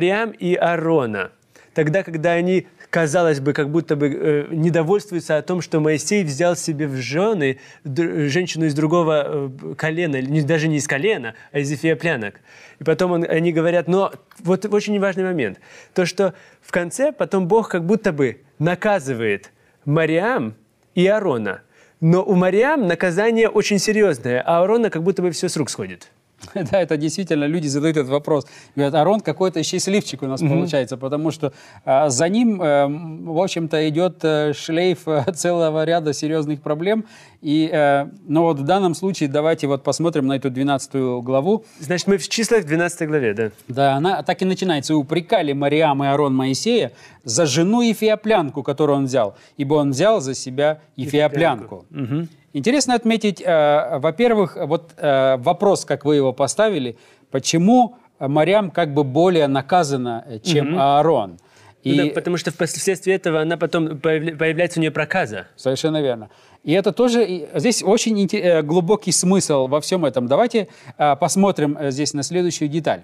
Мариам 0.00 0.30
и 0.30 0.54
Аарона. 0.54 1.30
Тогда, 1.74 2.02
когда 2.02 2.32
они, 2.32 2.66
казалось 2.88 3.38
бы, 3.38 3.52
как 3.52 3.68
будто 3.68 3.96
бы 3.96 4.08
э, 4.08 4.46
недовольствуются 4.50 5.36
о 5.36 5.42
том, 5.42 5.60
что 5.60 5.78
Моисей 5.78 6.24
взял 6.24 6.56
себе 6.56 6.88
в 6.88 6.96
жены 6.96 7.58
женщину 7.84 8.64
из 8.64 8.72
другого 8.72 9.50
э, 9.62 9.74
колена, 9.76 10.22
не, 10.22 10.40
даже 10.40 10.68
не 10.68 10.78
из 10.78 10.88
колена, 10.88 11.34
а 11.52 11.58
из 11.58 11.70
эфиоплянок. 11.70 12.40
И 12.78 12.84
потом 12.84 13.12
он, 13.12 13.26
они 13.28 13.52
говорят, 13.52 13.88
но 13.88 14.10
вот 14.38 14.64
очень 14.64 14.98
важный 14.98 15.24
момент, 15.24 15.60
то, 15.92 16.06
что 16.06 16.32
в 16.62 16.72
конце 16.72 17.12
потом 17.12 17.46
Бог 17.46 17.68
как 17.68 17.84
будто 17.84 18.10
бы 18.10 18.40
наказывает 18.58 19.52
Мариам 19.84 20.54
и 20.94 21.06
Аарона. 21.06 21.60
Но 22.00 22.24
у 22.24 22.34
Мариам 22.36 22.86
наказание 22.86 23.50
очень 23.50 23.78
серьезное, 23.78 24.40
а 24.40 24.60
Аарона 24.60 24.88
как 24.88 25.02
будто 25.02 25.20
бы 25.20 25.30
все 25.30 25.50
с 25.50 25.58
рук 25.58 25.68
сходит. 25.68 26.08
Да, 26.70 26.80
это 26.80 26.96
действительно, 26.96 27.44
люди 27.44 27.66
задают 27.66 27.96
этот 27.96 28.10
вопрос. 28.10 28.46
Говорят, 28.74 28.94
Арон 28.94 29.20
какой-то 29.20 29.62
счастливчик 29.62 30.22
у 30.22 30.26
нас 30.26 30.42
mm-hmm. 30.42 30.48
получается, 30.48 30.96
потому 30.96 31.30
что 31.30 31.52
а, 31.84 32.08
за 32.08 32.28
ним, 32.28 32.60
а, 32.62 32.86
в 32.88 33.38
общем-то, 33.38 33.88
идет 33.88 34.18
а, 34.22 34.52
шлейф 34.54 35.06
а, 35.06 35.32
целого 35.34 35.84
ряда 35.84 36.12
серьезных 36.12 36.60
проблем. 36.60 37.04
И, 37.42 37.70
а, 37.72 38.10
но 38.26 38.42
вот 38.42 38.58
в 38.58 38.64
данном 38.64 38.94
случае 38.94 39.28
давайте 39.28 39.66
вот 39.66 39.82
посмотрим 39.82 40.26
на 40.26 40.34
эту 40.34 40.50
12 40.50 41.22
главу. 41.22 41.64
Значит, 41.78 42.06
мы 42.06 42.18
в 42.18 42.28
числах 42.28 42.64
12 42.64 43.08
главе, 43.08 43.34
да? 43.34 43.50
Да, 43.68 43.94
она 43.94 44.22
так 44.22 44.42
и 44.42 44.44
начинается. 44.44 44.94
«Упрекали 44.94 45.52
Мариам 45.52 46.04
и 46.04 46.06
Арон 46.06 46.34
Моисея 46.34 46.92
за 47.24 47.46
жену 47.46 47.80
Ефиоплянку, 47.82 48.62
которую 48.62 48.98
он 48.98 49.04
взял, 49.06 49.36
ибо 49.56 49.74
он 49.74 49.90
взял 49.90 50.20
за 50.20 50.34
себя 50.34 50.80
Ефиоплянку». 50.96 51.86
Ефиоплянку. 51.90 52.14
Угу. 52.14 52.28
Интересно 52.52 52.94
отметить, 52.94 53.40
э, 53.40 53.98
во-первых, 53.98 54.56
вот 54.56 54.92
э, 54.96 55.36
вопрос, 55.36 55.84
как 55.84 56.04
вы 56.04 56.16
его 56.16 56.32
поставили, 56.32 56.96
почему 57.30 57.96
Марьям 58.18 58.70
как 58.70 58.92
бы 58.92 59.04
более 59.04 59.46
наказана, 59.46 60.24
э, 60.26 60.38
чем 60.40 60.74
угу. 60.74 60.80
Аарон. 60.80 61.38
И... 61.82 61.96
Да, 61.96 62.14
потому 62.14 62.36
что 62.36 62.50
впоследствии 62.50 63.12
этого 63.12 63.40
она 63.40 63.56
потом 63.56 63.98
появляется 63.98 64.80
у 64.80 64.82
нее 64.82 64.90
проказа. 64.90 65.46
Совершенно 65.56 66.02
верно. 66.02 66.28
И 66.62 66.72
это 66.72 66.92
тоже, 66.92 67.48
здесь 67.54 67.82
очень 67.82 68.28
э, 68.32 68.62
глубокий 68.62 69.12
смысл 69.12 69.66
во 69.66 69.80
всем 69.80 70.04
этом. 70.04 70.26
Давайте 70.26 70.68
э, 70.98 71.16
посмотрим 71.16 71.78
здесь 71.90 72.12
на 72.12 72.22
следующую 72.22 72.68
деталь. 72.68 73.02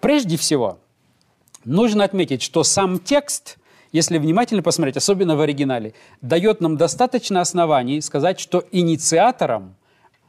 Прежде 0.00 0.36
всего, 0.36 0.78
нужно 1.64 2.02
отметить, 2.02 2.42
что 2.42 2.64
сам 2.64 2.98
текст, 2.98 3.58
если 3.96 4.18
внимательно 4.18 4.62
посмотреть, 4.62 4.98
особенно 4.98 5.36
в 5.36 5.40
оригинале, 5.40 5.94
дает 6.20 6.60
нам 6.60 6.76
достаточно 6.76 7.40
оснований 7.40 8.02
сказать, 8.02 8.38
что 8.38 8.62
инициатором 8.70 9.74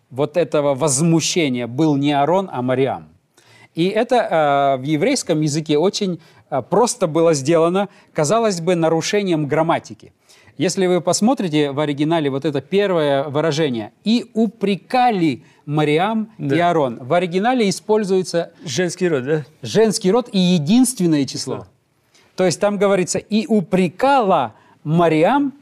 вот 0.10 0.38
этого 0.38 0.74
возмущения 0.74 1.68
был 1.68 1.98
не 1.98 2.14
Аарон, 2.14 2.50
а 2.52 2.62
Мариам. 2.62 3.10
И 3.76 3.88
это 3.90 4.16
э, 4.16 4.82
в 4.82 4.84
еврейском 4.84 5.42
языке 5.42 5.78
очень 5.78 6.22
э, 6.50 6.62
просто 6.62 7.08
было 7.08 7.34
сделано, 7.34 7.90
казалось 8.14 8.62
бы, 8.62 8.76
нарушением 8.76 9.48
грамматики. 9.48 10.14
Если 10.58 10.88
вы 10.88 11.02
посмотрите 11.02 11.72
в 11.72 11.80
оригинале 11.80 12.30
вот 12.30 12.46
это 12.46 12.62
первое 12.62 13.26
выражение 13.26 13.92
«и 14.06 14.32
упрекали 14.34 15.44
Мариам 15.66 16.32
да. 16.38 16.56
и 16.56 16.60
Аарон», 16.60 17.00
в 17.02 17.14
оригинале 17.14 17.70
используется... 17.70 18.52
Женский 18.66 19.10
род, 19.10 19.26
да? 19.26 19.46
Женский 19.62 20.10
род 20.10 20.30
и 20.32 20.40
единственное 20.40 21.26
число. 21.26 21.58
Да. 21.58 21.68
То 22.38 22.46
есть 22.46 22.60
там 22.62 22.78
говорится 22.78 23.18
«и 23.18 23.48
упрекала 23.48 24.54
Мариам 24.84 25.54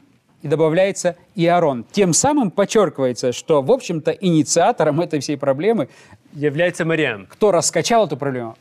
и 0.42 0.48
добавляется 0.48 1.16
и 1.34 1.46
Аарон. 1.46 1.84
Тем 1.90 2.12
самым 2.12 2.50
подчеркивается, 2.50 3.32
что, 3.32 3.62
в 3.62 3.72
общем-то, 3.72 4.10
инициатором 4.12 5.00
этой 5.00 5.20
всей 5.20 5.38
проблемы 5.38 5.88
является 6.34 6.84
Мариам. 6.84 7.26
Кто 7.26 7.50
раскачал 7.50 8.06
эту 8.06 8.18
проблему? 8.18 8.56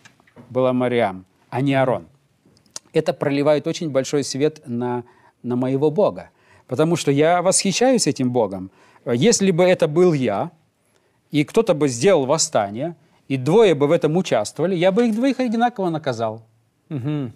Была 0.49 0.71
Мариам, 0.71 1.25
а 1.49 1.59
не 1.59 1.75
Аарон. 1.75 2.07
Это 2.93 3.13
проливает 3.13 3.67
очень 3.67 3.89
большой 3.89 4.23
свет 4.23 4.61
на, 4.65 5.03
на 5.43 5.57
моего 5.57 5.91
Бога. 5.91 6.29
Потому 6.67 6.95
что 6.95 7.11
я 7.11 7.41
восхищаюсь 7.41 8.07
этим 8.07 8.31
Богом. 8.31 8.71
Если 9.05 9.51
бы 9.51 9.65
это 9.65 9.89
был 9.89 10.13
я, 10.13 10.51
и 11.31 11.43
кто-то 11.43 11.73
бы 11.73 11.89
сделал 11.89 12.25
восстание, 12.25 12.95
и 13.27 13.35
двое 13.35 13.75
бы 13.75 13.87
в 13.87 13.91
этом 13.91 14.15
участвовали, 14.15 14.73
я 14.73 14.93
бы 14.93 15.07
их 15.07 15.15
двоих 15.15 15.41
одинаково 15.41 15.89
наказал. 15.89 16.45
Угу. 16.89 17.31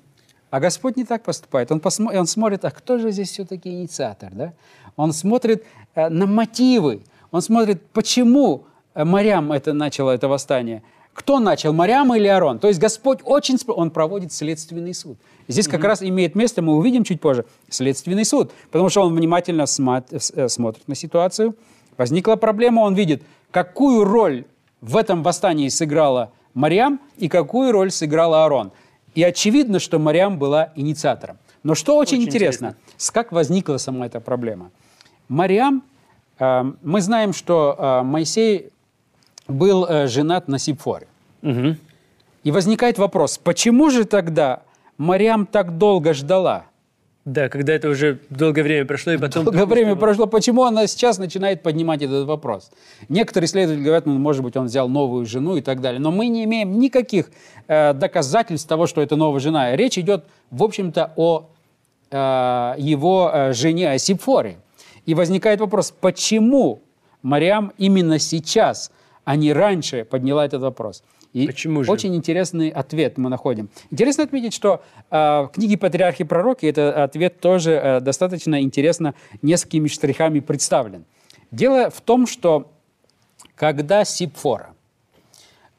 А 0.49 0.59
Господь 0.59 0.97
не 0.97 1.05
так 1.05 1.23
поступает. 1.23 1.71
Он, 1.71 1.79
посмо... 1.79 2.11
он 2.11 2.25
смотрит, 2.25 2.65
а 2.65 2.71
кто 2.71 2.97
же 2.97 3.11
здесь 3.11 3.31
все-таки 3.31 3.69
инициатор? 3.69 4.31
Да? 4.33 4.53
Он 4.95 5.13
смотрит 5.13 5.63
э, 5.95 6.09
на 6.09 6.25
мотивы. 6.25 7.01
Он 7.31 7.41
смотрит, 7.41 7.81
почему 7.93 8.63
э, 8.95 9.03
морям 9.03 9.51
это 9.51 9.73
начало 9.73 10.11
это 10.11 10.27
восстание. 10.27 10.81
Кто 11.13 11.39
начал, 11.39 11.73
Марям 11.73 12.15
или 12.15 12.27
Арон? 12.27 12.59
То 12.59 12.69
есть 12.69 12.79
Господь 12.79 13.19
очень... 13.25 13.57
Он 13.67 13.91
проводит 13.91 14.31
следственный 14.31 14.93
суд. 14.93 15.17
Здесь 15.47 15.67
mm-hmm. 15.67 15.71
как 15.71 15.83
раз 15.83 16.01
имеет 16.01 16.33
место, 16.33 16.61
мы 16.61 16.75
увидим 16.75 17.03
чуть 17.03 17.19
позже, 17.19 17.45
следственный 17.67 18.23
суд. 18.23 18.51
Потому 18.71 18.89
что 18.89 19.01
он 19.01 19.13
внимательно 19.13 19.65
э, 19.65 20.47
смотрит 20.47 20.87
на 20.87 20.95
ситуацию. 20.95 21.55
Возникла 21.97 22.37
проблема, 22.37 22.81
он 22.81 22.95
видит, 22.95 23.23
какую 23.51 24.05
роль 24.05 24.45
в 24.79 24.95
этом 24.95 25.21
восстании 25.21 25.67
сыграла 25.67 26.31
Марьям 26.53 27.01
и 27.17 27.27
какую 27.27 27.73
роль 27.73 27.91
сыграл 27.91 28.33
Аарон. 28.33 28.71
И 29.19 29.23
очевидно, 29.23 29.79
что 29.79 29.99
Мариам 29.99 30.39
была 30.39 30.71
инициатором. 30.75 31.39
Но 31.61 31.75
что 31.75 31.97
очень, 31.97 32.19
очень 32.19 32.29
интересно, 32.29 32.67
интересно, 32.67 33.13
как 33.13 33.33
возникла 33.33 33.75
сама 33.75 34.05
эта 34.05 34.21
проблема. 34.21 34.71
Мариам, 35.27 35.83
э, 36.39 36.63
мы 36.81 37.01
знаем, 37.01 37.33
что 37.33 37.75
э, 37.77 38.03
Моисей 38.03 38.69
был 39.49 39.85
э, 39.85 40.07
женат 40.07 40.47
на 40.47 40.57
Сипфоре. 40.57 41.07
Угу. 41.41 41.75
И 42.45 42.51
возникает 42.51 42.97
вопрос, 42.97 43.37
почему 43.37 43.89
же 43.89 44.05
тогда 44.05 44.61
Мариам 44.97 45.45
так 45.45 45.77
долго 45.77 46.13
ждала? 46.13 46.63
Да, 47.25 47.49
когда 47.49 47.73
это 47.73 47.89
уже 47.89 48.19
долгое 48.29 48.63
время 48.63 48.85
прошло, 48.85 49.11
и 49.11 49.17
потом... 49.17 49.43
Долгое 49.43 49.65
время 49.65 49.95
прошло. 49.95 50.25
Почему 50.25 50.63
она 50.63 50.87
сейчас 50.87 51.17
начинает 51.17 51.61
поднимать 51.61 52.01
этот 52.01 52.25
вопрос? 52.25 52.71
Некоторые 53.09 53.47
исследователи 53.47 53.83
говорят, 53.83 54.05
ну, 54.05 54.17
может 54.17 54.41
быть, 54.41 54.55
он 54.55 54.65
взял 54.65 54.87
новую 54.87 55.25
жену 55.25 55.57
и 55.57 55.61
так 55.61 55.81
далее. 55.81 55.99
Но 55.99 56.11
мы 56.11 56.27
не 56.27 56.45
имеем 56.45 56.79
никаких 56.79 57.29
э, 57.67 57.93
доказательств 57.93 58.67
того, 58.67 58.87
что 58.87 59.01
это 59.01 59.15
новая 59.17 59.41
жена. 59.41 59.75
Речь 59.75 59.97
идет, 59.97 60.25
в 60.49 60.63
общем-то, 60.63 61.13
о 61.17 61.49
э, 62.09 62.75
его 62.77 63.29
э, 63.33 63.53
жене, 63.53 63.91
о 63.91 63.97
Сипфоре. 63.97 64.57
И 65.05 65.13
возникает 65.13 65.59
вопрос, 65.59 65.91
почему 65.91 66.81
Мариам 67.21 67.73
именно 67.77 68.17
сейчас, 68.17 68.91
а 69.25 69.35
не 69.35 69.51
раньше 69.51 70.05
подняла 70.05 70.45
этот 70.45 70.61
вопрос? 70.61 71.03
И 71.33 71.45
Почему 71.45 71.83
же? 71.83 71.91
очень 71.91 72.15
интересный 72.15 72.69
ответ 72.69 73.17
мы 73.17 73.29
находим. 73.29 73.69
Интересно 73.91 74.23
отметить, 74.23 74.53
что 74.53 74.81
э, 75.11 75.15
в 75.15 75.51
книге 75.53 75.77
«Патриархи 75.77 76.23
и 76.23 76.25
пророки» 76.25 76.65
этот 76.65 76.95
ответ 76.95 77.39
тоже 77.39 77.73
э, 77.73 77.99
достаточно 77.99 78.61
интересно 78.61 79.13
несколькими 79.41 79.87
штрихами 79.87 80.39
представлен. 80.39 81.05
Дело 81.51 81.91
в 81.91 82.01
том, 82.01 82.25
что 82.25 82.71
когда 83.55 84.05
Сипфора 84.05 84.73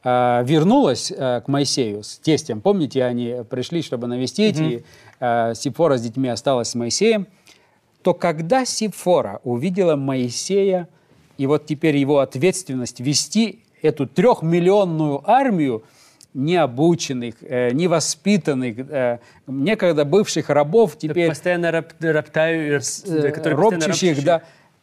э, 0.05 0.43
вернулась 0.45 1.11
э, 1.11 1.41
к 1.45 1.49
Моисею 1.49 2.05
с 2.05 2.19
тестем, 2.19 2.61
помните, 2.61 3.05
они 3.05 3.39
пришли, 3.49 3.83
чтобы 3.83 4.07
навестить, 4.07 4.59
mm-hmm. 4.59 4.73
и 4.73 4.85
э, 5.19 5.55
Сипфора 5.55 5.97
с 5.97 6.03
детьми 6.03 6.29
осталась 6.29 6.69
с 6.69 6.75
Моисеем, 6.77 7.27
то 8.03 8.15
когда 8.15 8.65
Сипфора 8.65 9.41
увидела 9.43 9.97
Моисея, 9.97 10.89
и 11.39 11.47
вот 11.47 11.67
теперь 11.67 11.97
его 11.97 12.21
ответственность 12.21 13.01
вести 13.01 13.65
эту 13.83 14.07
трехмиллионную 14.07 15.23
армию 15.29 15.85
необученных, 16.35 17.35
э, 17.43 17.71
невоспитанных, 17.73 18.79
э, 18.79 19.19
некогда 19.47 20.05
бывших 20.05 20.49
рабов, 20.49 20.97
теперь... 20.97 21.29
Постоянно 21.29 21.71
раб, 21.71 21.93
роптаю, 22.01 22.81
э, 22.81 23.53
ропчущих, 23.55 24.25
да. 24.25 24.43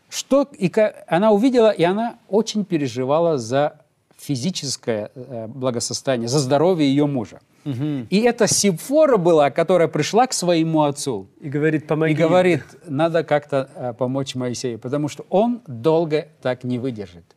Что, 0.10 0.48
и 0.58 0.72
она 1.08 1.32
увидела, 1.32 1.70
и 1.70 1.84
она 1.84 2.18
очень 2.30 2.66
переживала 2.66 3.38
за 3.38 3.80
физическое 4.18 5.12
э, 5.16 5.48
благосостояние, 5.48 6.28
за 6.28 6.40
здоровье 6.40 6.88
ее 6.88 7.06
мужа. 7.06 7.40
Угу. 7.66 8.08
И 8.10 8.22
это 8.22 8.48
Симфора 8.48 9.18
была, 9.18 9.52
которая 9.52 9.88
пришла 9.88 10.28
к 10.28 10.34
своему 10.34 10.84
отцу. 10.84 11.28
И 11.40 11.50
говорит, 11.50 11.88
помоги. 11.88 12.14
И 12.14 12.16
говорит, 12.16 12.64
надо 12.88 13.24
как-то 13.24 13.70
э, 13.76 13.94
помочь 13.94 14.36
Моисею, 14.36 14.80
потому 14.80 15.08
что 15.08 15.26
он 15.30 15.62
долго 15.68 16.28
так 16.42 16.64
не 16.64 16.80
выдержит. 16.80 17.37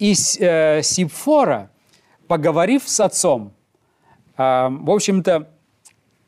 И 0.00 0.14
э, 0.40 0.82
Сипфора, 0.82 1.70
поговорив 2.26 2.88
с 2.88 3.00
отцом, 3.00 3.52
э, 4.36 4.68
в 4.70 4.90
общем-то, 4.90 5.48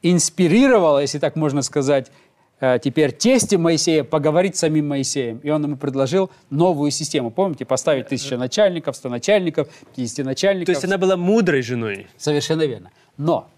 инспирировала, 0.03 0.99
если 0.99 1.19
так 1.19 1.37
можно 1.37 1.63
сказать, 1.63 2.13
э, 2.61 2.79
теперь 2.85 3.13
тесте 3.13 3.57
Моисея 3.57 4.05
поговорить 4.05 4.57
с 4.57 4.59
самим 4.59 4.89
Моисеем. 4.89 5.39
И 5.39 5.49
он 5.49 5.65
ему 5.65 5.77
предложил 5.77 6.31
новую 6.51 6.91
систему. 6.91 7.31
Помните, 7.31 7.65
поставить 7.65 8.09
тысяча 8.09 8.37
начальников, 8.37 8.95
сто 8.95 9.09
начальников, 9.09 9.69
50 9.97 10.27
начальников. 10.27 10.67
То 10.67 10.73
есть 10.73 10.85
она 10.85 10.99
была 10.99 11.17
мудрой 11.17 11.63
женой. 11.63 12.09
Совершенно 12.19 12.63
верно. 12.63 12.91
Но 13.17 13.49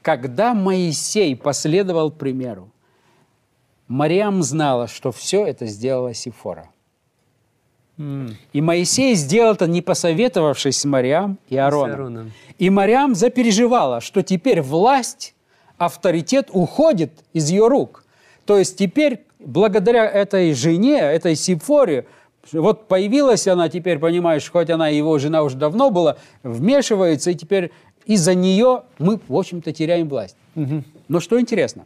когда 0.00 0.54
Моисей 0.54 1.36
последовал 1.36 2.10
примеру, 2.10 2.70
Мариам 3.88 4.42
знала, 4.42 4.88
что 4.88 5.12
все 5.12 5.44
это 5.44 5.66
сделала 5.66 6.14
Сифора. 6.14 6.70
И 7.98 8.60
Моисей 8.60 9.14
сделал 9.14 9.52
это, 9.54 9.66
не 9.66 9.82
посоветовавшись 9.82 10.78
с 10.78 10.84
Мариам 10.84 11.38
и 11.48 11.56
Аароном. 11.56 12.32
И 12.58 12.70
Мариам 12.70 13.14
запереживала, 13.14 14.00
что 14.00 14.22
теперь 14.22 14.62
власть, 14.62 15.34
авторитет 15.78 16.48
уходит 16.52 17.12
из 17.32 17.50
ее 17.50 17.68
рук. 17.68 18.04
То 18.46 18.58
есть 18.58 18.76
теперь, 18.78 19.24
благодаря 19.38 20.08
этой 20.08 20.52
жене, 20.54 20.98
этой 20.98 21.36
Сипфоре, 21.36 22.06
вот 22.52 22.88
появилась 22.88 23.46
она 23.46 23.68
теперь, 23.68 23.98
понимаешь, 23.98 24.50
хоть 24.50 24.70
она 24.70 24.88
его 24.88 25.18
жена 25.18 25.42
уже 25.42 25.56
давно 25.56 25.90
была, 25.90 26.16
вмешивается, 26.42 27.30
и 27.30 27.34
теперь 27.34 27.70
из-за 28.04 28.34
нее 28.34 28.82
мы, 28.98 29.20
в 29.28 29.36
общем-то, 29.36 29.72
теряем 29.72 30.08
власть. 30.08 30.36
Угу. 30.56 30.82
Но 31.08 31.20
что 31.20 31.40
интересно, 31.40 31.84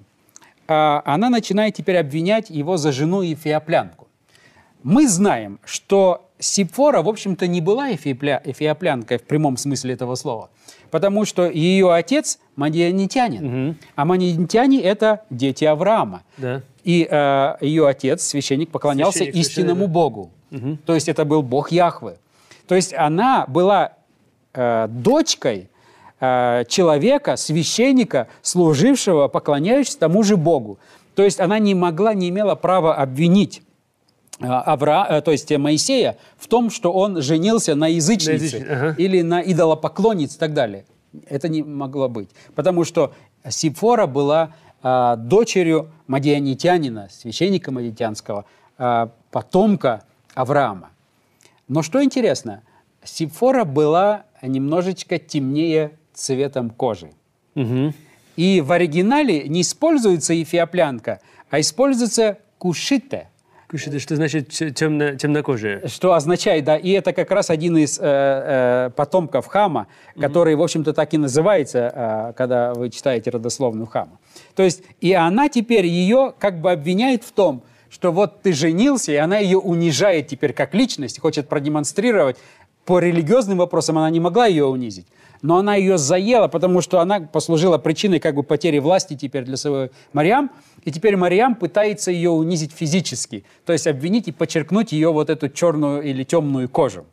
а, 0.66 1.02
она 1.04 1.28
начинает 1.28 1.74
теперь 1.74 1.98
обвинять 1.98 2.50
его 2.50 2.76
за 2.76 2.92
жену 2.92 3.22
и 3.22 3.34
феоплянку. 3.34 4.05
Мы 4.82 5.08
знаем, 5.08 5.58
что 5.64 6.26
Сипфора, 6.38 7.02
в 7.02 7.08
общем-то, 7.08 7.46
не 7.46 7.60
была 7.60 7.94
эфиопля... 7.94 8.42
эфиоплянкой 8.44 9.18
в 9.18 9.22
прямом 9.22 9.56
смысле 9.56 9.94
этого 9.94 10.14
слова, 10.16 10.50
потому 10.90 11.24
что 11.24 11.48
ее 11.48 11.92
отец 11.92 12.38
мадианитянин, 12.56 13.68
угу. 13.68 13.76
а 13.94 14.04
мадианитяне– 14.04 14.80
это 14.82 15.22
дети 15.30 15.64
Авраама. 15.64 16.22
Да. 16.36 16.62
И 16.84 17.06
э, 17.10 17.56
ее 17.60 17.88
отец, 17.88 18.22
священник, 18.22 18.70
поклонялся 18.70 19.18
священник, 19.18 19.46
истинному 19.46 19.88
Богу. 19.88 20.30
Угу. 20.52 20.78
То 20.84 20.94
есть 20.94 21.08
это 21.08 21.24
был 21.24 21.42
Бог 21.42 21.72
Яхвы. 21.72 22.18
То 22.68 22.74
есть 22.74 22.92
она 22.94 23.46
была 23.48 23.92
э, 24.52 24.86
дочкой 24.88 25.68
э, 26.20 26.64
человека, 26.68 27.36
священника, 27.36 28.28
служившего, 28.42 29.28
поклоняющегося 29.28 29.98
тому 29.98 30.22
же 30.22 30.36
Богу. 30.36 30.78
То 31.14 31.22
есть 31.22 31.40
она 31.40 31.58
не 31.58 31.74
могла, 31.74 32.12
не 32.14 32.28
имела 32.28 32.54
права 32.54 32.94
обвинить 32.94 33.62
Авра, 34.40 35.22
то 35.24 35.30
есть 35.30 35.50
Моисея 35.56 36.18
в 36.36 36.46
том, 36.46 36.70
что 36.70 36.92
он 36.92 37.22
женился 37.22 37.74
на 37.74 37.86
язычнице 37.88 38.60
на 38.60 38.74
ага. 38.74 38.94
или 38.98 39.22
на 39.22 39.40
идолопоклоннице 39.40 40.36
и 40.36 40.38
так 40.38 40.52
далее. 40.52 40.84
Это 41.28 41.48
не 41.48 41.62
могло 41.62 42.08
быть. 42.08 42.28
Потому 42.54 42.84
что 42.84 43.14
Сипфора 43.48 44.06
была 44.06 44.52
а, 44.82 45.16
дочерью 45.16 45.90
мадианитянина, 46.06 47.08
священника 47.10 47.72
мадианского, 47.72 48.44
а, 48.78 49.10
потомка 49.30 50.04
Авраама. 50.34 50.90
Но 51.68 51.82
что 51.82 52.04
интересно, 52.04 52.62
Сипфора 53.02 53.64
была 53.64 54.24
немножечко 54.42 55.18
темнее 55.18 55.92
цветом 56.12 56.70
кожи. 56.70 57.10
Угу. 57.54 57.94
И 58.36 58.60
в 58.60 58.72
оригинале 58.72 59.48
не 59.48 59.62
используется 59.62 60.40
эфиоплянка, 60.40 61.20
а 61.50 61.60
используется 61.60 62.38
кушите. 62.58 63.28
Кушите, 63.68 63.98
что 63.98 64.14
значит 64.14 64.50
темно, 64.50 65.16
темнокожие? 65.16 65.88
Что 65.88 66.14
означает, 66.14 66.64
да, 66.64 66.76
и 66.76 66.90
это 66.90 67.12
как 67.12 67.30
раз 67.32 67.50
один 67.50 67.76
из 67.76 67.98
э, 67.98 68.02
э, 68.02 68.90
потомков 68.94 69.46
Хама, 69.46 69.88
который, 70.18 70.54
mm-hmm. 70.54 70.58
в 70.58 70.62
общем-то, 70.62 70.92
так 70.92 71.12
и 71.14 71.18
называется, 71.18 71.92
э, 71.92 72.32
когда 72.36 72.74
вы 72.74 72.90
читаете 72.90 73.30
родословную 73.30 73.86
Хама. 73.86 74.20
То 74.54 74.62
есть, 74.62 74.82
и 75.00 75.12
она 75.12 75.48
теперь 75.48 75.86
ее 75.86 76.32
как 76.38 76.60
бы 76.60 76.70
обвиняет 76.70 77.24
в 77.24 77.32
том, 77.32 77.64
что 77.90 78.12
вот 78.12 78.42
ты 78.42 78.52
женился, 78.52 79.10
и 79.10 79.16
она 79.16 79.38
ее 79.38 79.58
унижает 79.58 80.28
теперь 80.28 80.52
как 80.52 80.72
личность, 80.72 81.18
хочет 81.18 81.48
продемонстрировать. 81.48 82.36
По 82.84 83.00
религиозным 83.00 83.58
вопросам 83.58 83.98
она 83.98 84.10
не 84.10 84.20
могла 84.20 84.46
ее 84.46 84.66
унизить 84.66 85.06
но 85.46 85.58
она 85.58 85.76
ее 85.76 85.96
заела, 85.96 86.48
потому 86.48 86.80
что 86.80 86.98
она 86.98 87.20
послужила 87.20 87.78
причиной 87.78 88.18
как 88.18 88.34
бы 88.34 88.42
потери 88.42 88.80
власти 88.80 89.14
теперь 89.14 89.44
для 89.44 89.56
своего 89.56 89.92
Мариам, 90.12 90.50
и 90.84 90.90
теперь 90.90 91.16
Мариам 91.16 91.54
пытается 91.54 92.10
ее 92.10 92.30
унизить 92.30 92.72
физически, 92.72 93.44
то 93.64 93.72
есть 93.72 93.86
обвинить 93.86 94.26
и 94.26 94.32
подчеркнуть 94.32 94.90
ее 94.90 95.12
вот 95.12 95.30
эту 95.30 95.48
черную 95.48 96.02
или 96.02 96.24
темную 96.24 96.68
кожу. 96.68 97.06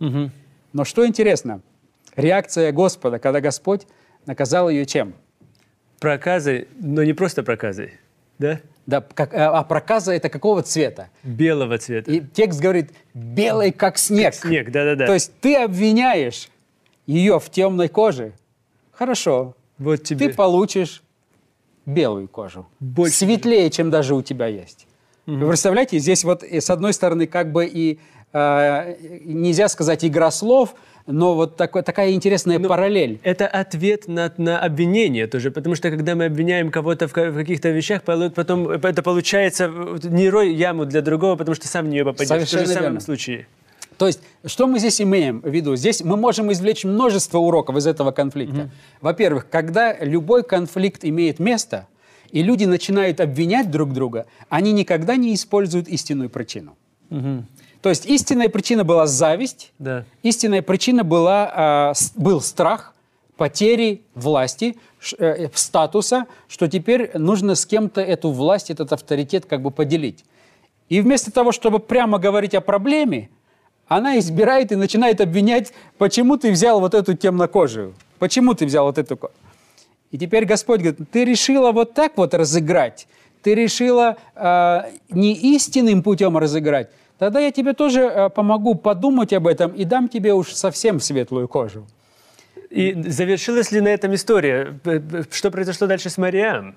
Угу. 0.00 0.30
Но 0.72 0.84
что 0.84 1.06
интересно, 1.06 1.60
реакция 2.16 2.72
Господа, 2.72 3.18
когда 3.18 3.42
Господь 3.42 3.82
наказал 4.24 4.70
ее 4.70 4.86
чем? 4.86 5.12
Проказой, 6.00 6.68
но 6.80 7.04
не 7.04 7.12
просто 7.12 7.42
проказой, 7.42 7.92
да? 8.38 8.60
Да, 8.86 9.02
как, 9.02 9.34
а, 9.34 9.58
а 9.58 9.62
проказа 9.64 10.12
это 10.12 10.30
какого 10.30 10.62
цвета? 10.62 11.10
Белого 11.22 11.76
цвета. 11.76 12.10
И 12.10 12.20
текст 12.20 12.62
говорит, 12.62 12.92
белый 13.12 13.72
как 13.72 13.98
снег. 13.98 14.32
Как 14.32 14.34
снег, 14.36 14.70
да-да-да. 14.70 15.04
То 15.04 15.12
есть 15.12 15.32
ты 15.42 15.56
обвиняешь 15.56 16.48
ее 17.08 17.40
в 17.40 17.50
темной 17.50 17.88
коже, 17.88 18.34
хорошо, 18.92 19.56
вот 19.78 20.04
тебе. 20.04 20.28
ты 20.28 20.34
получишь 20.34 21.02
белую 21.86 22.28
кожу. 22.28 22.66
Больше. 22.78 23.16
Светлее, 23.16 23.70
чем 23.70 23.90
даже 23.90 24.14
у 24.14 24.22
тебя 24.22 24.46
есть. 24.46 24.86
Угу. 25.26 25.36
Вы 25.36 25.48
представляете, 25.48 25.98
здесь 25.98 26.22
вот 26.22 26.42
с 26.42 26.70
одной 26.70 26.92
стороны 26.92 27.26
как 27.26 27.50
бы 27.50 27.66
и 27.66 27.98
э, 28.32 28.96
нельзя 29.24 29.68
сказать 29.68 30.04
игра 30.04 30.30
слов, 30.30 30.74
но 31.06 31.34
вот 31.34 31.56
такой, 31.56 31.82
такая 31.82 32.12
интересная 32.12 32.58
но 32.58 32.68
параллель. 32.68 33.18
Это 33.22 33.46
ответ 33.46 34.06
на, 34.06 34.30
на 34.36 34.60
обвинение 34.60 35.26
тоже, 35.26 35.50
потому 35.50 35.74
что 35.74 35.90
когда 35.90 36.14
мы 36.14 36.26
обвиняем 36.26 36.70
кого-то 36.70 37.08
в, 37.08 37.12
в 37.12 37.34
каких-то 37.34 37.70
вещах, 37.70 38.02
потом 38.02 38.68
это 38.68 39.02
получается 39.02 39.72
не 40.02 40.28
рой 40.28 40.52
яму 40.52 40.84
для 40.84 41.00
другого, 41.00 41.36
потому 41.36 41.54
что 41.54 41.66
сам 41.68 41.86
в 41.86 41.88
нее 41.88 42.04
попадешь. 42.04 42.28
Совершенно 42.28 42.64
в 42.64 42.66
том 42.66 42.74
же 42.74 42.82
самом 42.82 43.00
случае. 43.00 43.46
То 43.98 44.06
есть, 44.06 44.20
что 44.44 44.66
мы 44.68 44.78
здесь 44.78 45.00
имеем 45.00 45.40
в 45.40 45.48
виду? 45.48 45.74
Здесь 45.74 46.02
мы 46.02 46.16
можем 46.16 46.52
извлечь 46.52 46.84
множество 46.84 47.38
уроков 47.38 47.76
из 47.76 47.86
этого 47.86 48.12
конфликта. 48.12 48.56
Mm-hmm. 48.56 48.70
Во-первых, 49.00 49.50
когда 49.50 49.92
любой 49.98 50.44
конфликт 50.44 51.04
имеет 51.04 51.40
место, 51.40 51.88
и 52.30 52.42
люди 52.42 52.64
начинают 52.64 53.20
обвинять 53.20 53.70
друг 53.70 53.92
друга, 53.92 54.26
они 54.48 54.72
никогда 54.72 55.16
не 55.16 55.34
используют 55.34 55.88
истинную 55.88 56.30
причину. 56.30 56.76
Mm-hmm. 57.10 57.42
То 57.82 57.88
есть 57.88 58.06
истинная 58.06 58.48
причина 58.48 58.84
была 58.84 59.06
зависть, 59.06 59.72
да. 59.78 60.04
истинная 60.22 60.62
причина 60.62 61.04
была, 61.04 61.92
э, 61.92 62.20
был 62.20 62.40
страх 62.40 62.94
потери 63.36 64.02
власти, 64.14 64.76
э, 65.18 65.48
статуса, 65.54 66.26
что 66.48 66.68
теперь 66.68 67.10
нужно 67.14 67.54
с 67.54 67.66
кем-то 67.66 68.00
эту 68.00 68.30
власть, 68.30 68.70
этот 68.70 68.92
авторитет 68.92 69.46
как 69.46 69.62
бы 69.62 69.70
поделить. 69.70 70.24
И 70.88 71.00
вместо 71.00 71.30
того, 71.32 71.52
чтобы 71.52 71.78
прямо 71.78 72.18
говорить 72.18 72.54
о 72.54 72.60
проблеме, 72.60 73.30
она 73.88 74.18
избирает 74.18 74.70
и 74.70 74.76
начинает 74.76 75.20
обвинять, 75.20 75.72
почему 75.96 76.36
ты 76.36 76.52
взял 76.52 76.78
вот 76.80 76.94
эту 76.94 77.14
темнокожую, 77.14 77.94
почему 78.18 78.54
ты 78.54 78.66
взял 78.66 78.84
вот 78.84 78.98
эту... 78.98 79.18
И 80.10 80.18
теперь 80.18 80.44
Господь 80.44 80.80
говорит, 80.80 81.00
ты 81.10 81.24
решила 81.24 81.72
вот 81.72 81.94
так 81.94 82.12
вот 82.16 82.34
разыграть, 82.34 83.08
ты 83.42 83.54
решила 83.54 84.16
э, 84.34 84.80
не 85.10 85.34
истинным 85.54 86.02
путем 86.02 86.36
разыграть, 86.38 86.90
тогда 87.18 87.40
я 87.40 87.50
тебе 87.50 87.72
тоже 87.72 88.02
э, 88.02 88.28
помогу 88.30 88.74
подумать 88.74 89.32
об 89.32 89.46
этом 89.46 89.72
и 89.72 89.84
дам 89.84 90.08
тебе 90.08 90.32
уж 90.34 90.52
совсем 90.52 91.00
светлую 91.00 91.48
кожу. 91.48 91.86
И 92.70 92.94
завершилась 93.06 93.72
ли 93.72 93.80
на 93.80 93.88
этом 93.88 94.14
история? 94.14 94.78
Что 95.30 95.50
произошло 95.50 95.86
дальше 95.86 96.10
с 96.10 96.18
Мариам? 96.18 96.76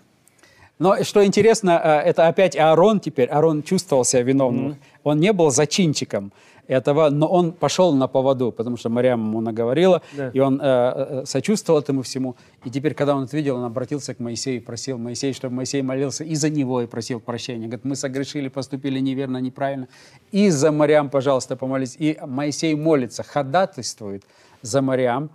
Но 0.79 1.03
что 1.03 1.23
интересно, 1.23 1.71
это 1.71 2.27
опять 2.27 2.55
Аарон 2.55 3.01
теперь. 3.01 3.27
Аарон 3.29 3.61
чувствовал 3.61 4.05
себя 4.05 4.23
виновным. 4.23 4.71
Mm-hmm. 4.71 4.77
Он 5.03 5.19
не 5.19 5.33
был 5.33 5.51
зачинчиком 5.51 6.31
этого, 6.71 7.09
но 7.09 7.27
он 7.27 7.51
пошел 7.51 7.93
на 7.93 8.07
поводу, 8.07 8.51
потому 8.51 8.77
что 8.77 8.89
Мариам 8.89 9.25
ему 9.27 9.41
наговорила, 9.41 10.01
да. 10.13 10.29
и 10.33 10.39
он 10.39 10.59
э, 10.61 10.63
э, 10.63 11.25
сочувствовал 11.25 11.81
этому 11.81 12.01
всему. 12.01 12.37
И 12.63 12.69
теперь, 12.69 12.93
когда 12.93 13.13
он 13.13 13.25
это 13.25 13.35
видел, 13.35 13.57
он 13.57 13.65
обратился 13.65 14.13
к 14.13 14.19
Моисею 14.19 14.57
и 14.57 14.59
просил 14.61 14.97
Моисея, 14.97 15.33
чтобы 15.33 15.55
Моисей 15.55 15.81
молился 15.81 16.23
и 16.23 16.33
за 16.35 16.49
него, 16.49 16.81
и 16.81 16.87
просил 16.87 17.19
прощения. 17.19 17.67
Говорит, 17.67 17.83
мы 17.83 17.95
согрешили, 17.97 18.47
поступили 18.47 18.99
неверно, 18.99 19.37
неправильно. 19.39 19.89
И 20.31 20.49
за 20.49 20.71
Мариам, 20.71 21.09
пожалуйста, 21.09 21.57
помолись. 21.57 21.97
И 21.99 22.17
Моисей 22.25 22.73
молится, 22.75 23.23
ходатайствует 23.23 24.23
за 24.61 24.81
Мариам. 24.81 25.29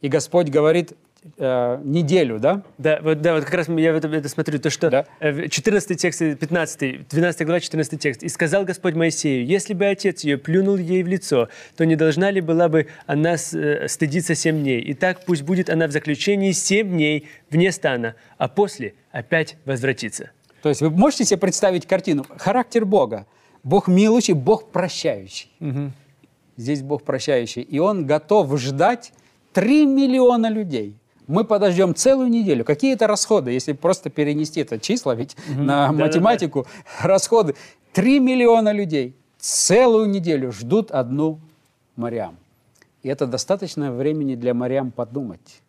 И 0.00 0.08
Господь 0.08 0.48
говорит, 0.48 0.94
э, 1.36 1.80
неделю, 1.84 2.38
да? 2.38 2.62
Да, 2.78 3.00
вот, 3.02 3.20
да, 3.20 3.34
вот 3.34 3.44
как 3.44 3.54
раз 3.54 3.68
я 3.68 3.92
это, 3.92 4.08
это 4.08 4.28
смотрю, 4.28 4.58
то, 4.58 4.70
что 4.70 4.90
да? 4.90 5.06
14 5.20 5.90
э, 5.90 5.94
текст, 5.94 6.20
15, 6.20 7.08
12 7.08 7.46
глава, 7.46 7.60
14 7.60 8.00
текст. 8.00 8.22
«И 8.22 8.28
сказал 8.28 8.64
Господь 8.64 8.94
Моисею, 8.94 9.44
если 9.44 9.74
бы 9.74 9.86
отец 9.86 10.24
ее 10.24 10.38
плюнул 10.38 10.76
ей 10.76 11.02
в 11.02 11.08
лицо, 11.08 11.48
то 11.76 11.84
не 11.84 11.96
должна 11.96 12.30
ли 12.30 12.40
была 12.40 12.68
бы 12.68 12.86
она 13.06 13.34
э, 13.34 13.88
стыдиться 13.88 14.34
семь 14.34 14.60
дней? 14.60 14.80
И 14.80 14.94
так 14.94 15.24
пусть 15.24 15.42
будет 15.42 15.70
она 15.70 15.86
в 15.86 15.92
заключении 15.92 16.52
семь 16.52 16.90
дней 16.90 17.28
вне 17.50 17.72
стана, 17.72 18.14
а 18.38 18.48
после 18.48 18.94
опять 19.12 19.56
возвратится». 19.64 20.30
То 20.62 20.68
есть 20.68 20.80
вы 20.82 20.90
можете 20.90 21.24
себе 21.24 21.38
представить 21.38 21.86
картину? 21.86 22.26
Характер 22.36 22.84
Бога. 22.84 23.26
Бог 23.62 23.88
милующий, 23.88 24.34
Бог 24.34 24.70
прощающий. 24.70 25.50
Угу. 25.60 25.92
Здесь 26.56 26.82
Бог 26.82 27.02
прощающий. 27.02 27.62
И 27.62 27.78
Он 27.78 28.06
готов 28.06 28.58
ждать 28.58 29.12
3 29.52 29.86
миллиона 29.86 30.50
людей 30.50 30.99
мы 31.30 31.44
подождем 31.44 31.94
целую 31.94 32.28
неделю. 32.28 32.64
Какие 32.64 32.92
это 32.92 33.06
расходы, 33.06 33.52
если 33.52 33.72
просто 33.72 34.10
перенести 34.10 34.60
это 34.60 34.78
числа, 34.78 35.14
ведь 35.14 35.36
угу. 35.48 35.62
на 35.62 35.86
да, 35.86 35.92
математику 35.92 36.64
да, 36.64 36.68
да. 37.02 37.08
расходы. 37.08 37.54
Три 37.92 38.18
миллиона 38.18 38.72
людей 38.72 39.16
целую 39.38 40.08
неделю 40.08 40.52
ждут 40.52 40.90
одну 40.90 41.40
Мариам. 41.96 42.36
И 43.02 43.08
это 43.08 43.26
достаточно 43.26 43.92
времени 43.92 44.34
для 44.34 44.54
Мариам 44.54 44.90
подумать, 44.90 45.62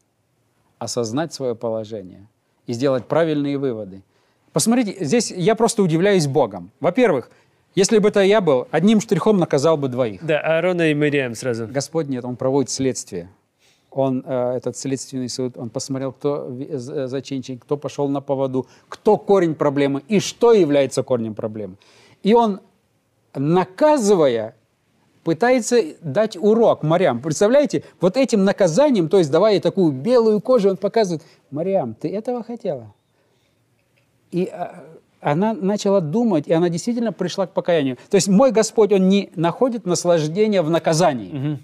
осознать 0.79 1.33
свое 1.33 1.55
положение 1.55 2.27
и 2.65 2.73
сделать 2.73 3.05
правильные 3.05 3.57
выводы. 3.57 4.01
Посмотрите, 4.53 5.05
здесь 5.05 5.31
я 5.31 5.55
просто 5.55 5.83
удивляюсь 5.83 6.27
Богом. 6.27 6.71
Во-первых, 6.79 7.29
если 7.75 7.99
бы 7.99 8.09
это 8.09 8.21
я 8.21 8.41
был, 8.41 8.67
одним 8.71 8.99
штрихом 8.99 9.37
наказал 9.37 9.77
бы 9.77 9.87
двоих. 9.87 10.25
Да, 10.25 10.39
Аарона 10.39 10.91
и 10.91 10.93
Мариам 10.93 11.35
сразу. 11.35 11.67
Господь 11.67 12.09
нет, 12.09 12.25
Он 12.25 12.35
проводит 12.35 12.69
следствие 12.69 13.29
он, 13.91 14.23
э, 14.25 14.57
этот 14.57 14.77
следственный 14.77 15.29
суд, 15.29 15.57
он 15.57 15.69
посмотрел, 15.69 16.11
кто 16.13 16.49
зачинщик, 17.07 17.63
кто 17.63 17.77
пошел 17.77 18.07
на 18.07 18.21
поводу, 18.21 18.67
кто 18.87 19.17
корень 19.17 19.55
проблемы 19.55 20.01
и 20.07 20.19
что 20.19 20.53
является 20.53 21.03
корнем 21.03 21.35
проблемы. 21.35 21.75
И 22.23 22.33
он, 22.33 22.61
наказывая, 23.35 24.55
пытается 25.23 25.81
дать 26.01 26.37
урок 26.37 26.83
Мариам. 26.83 27.21
Представляете, 27.21 27.83
вот 27.99 28.17
этим 28.17 28.43
наказанием, 28.43 29.09
то 29.09 29.17
есть 29.17 29.31
давая 29.31 29.59
такую 29.59 29.91
белую 29.91 30.41
кожу, 30.41 30.69
он 30.69 30.77
показывает, 30.77 31.21
Мариам, 31.51 31.93
ты 31.93 32.09
этого 32.09 32.43
хотела? 32.43 32.93
И 34.31 34.49
э, 34.51 34.67
она 35.19 35.53
начала 35.53 35.99
думать, 35.99 36.47
и 36.47 36.53
она 36.53 36.69
действительно 36.69 37.11
пришла 37.11 37.45
к 37.45 37.51
покаянию. 37.51 37.97
То 38.09 38.15
есть 38.15 38.29
мой 38.29 38.51
Господь, 38.51 38.93
Он 38.93 39.09
не 39.09 39.29
находит 39.35 39.85
наслаждения 39.85 40.61
в 40.61 40.69
наказании. 40.69 41.53
Угу 41.53 41.59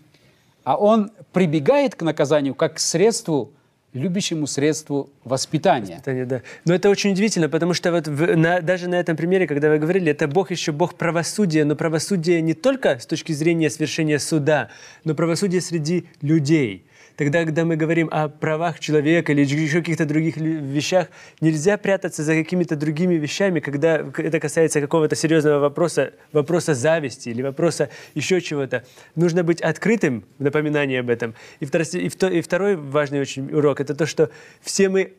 а 0.67 0.75
он 0.75 1.11
прибегает 1.31 1.95
к 1.95 2.01
наказанию 2.01 2.53
как 2.53 2.73
к 2.73 2.79
средству, 2.79 3.53
любящему 3.93 4.47
средству 4.47 5.09
воспитания. 5.23 5.93
Воспитание, 5.93 6.25
да. 6.25 6.41
Но 6.65 6.73
это 6.73 6.89
очень 6.89 7.11
удивительно, 7.11 7.47
потому 7.47 7.73
что 7.73 7.89
вот 7.93 8.09
в, 8.09 8.35
на, 8.35 8.59
даже 8.59 8.89
на 8.89 8.95
этом 8.95 9.15
примере, 9.15 9.47
когда 9.47 9.69
вы 9.69 9.77
говорили, 9.77 10.11
это 10.11 10.27
Бог 10.27 10.51
еще 10.51 10.73
Бог 10.73 10.95
правосудия, 10.95 11.63
но 11.63 11.77
правосудие 11.77 12.41
не 12.41 12.53
только 12.53 12.99
с 12.99 13.05
точки 13.05 13.31
зрения 13.31 13.69
свершения 13.69 14.19
суда, 14.19 14.67
но 15.05 15.15
правосудие 15.15 15.61
среди 15.61 16.09
людей. 16.21 16.85
Тогда, 17.17 17.43
когда 17.45 17.65
мы 17.65 17.75
говорим 17.75 18.09
о 18.11 18.29
правах 18.29 18.79
человека 18.79 19.31
или 19.31 19.41
еще 19.41 19.79
каких-то 19.79 20.05
других 20.05 20.37
вещах, 20.37 21.07
нельзя 21.41 21.77
прятаться 21.77 22.23
за 22.23 22.35
какими-то 22.35 22.75
другими 22.75 23.15
вещами, 23.15 23.59
когда 23.59 24.05
это 24.17 24.39
касается 24.39 24.79
какого-то 24.81 25.15
серьезного 25.15 25.57
вопроса, 25.57 26.13
вопроса 26.31 26.75
зависти 26.75 27.29
или 27.29 27.41
вопроса 27.41 27.89
еще 28.13 28.39
чего-то. 28.39 28.83
Нужно 29.15 29.43
быть 29.43 29.61
открытым 29.61 30.25
в 30.37 30.43
напоминании 30.43 30.99
об 30.99 31.09
этом. 31.09 31.33
И, 31.59 31.65
и 31.65 32.41
второй 32.41 32.75
важный 32.75 33.19
очень 33.19 33.51
урок– 33.51 33.81
это 33.81 33.95
то, 33.95 34.05
что 34.05 34.29
все 34.61 34.87
мы 34.87 35.13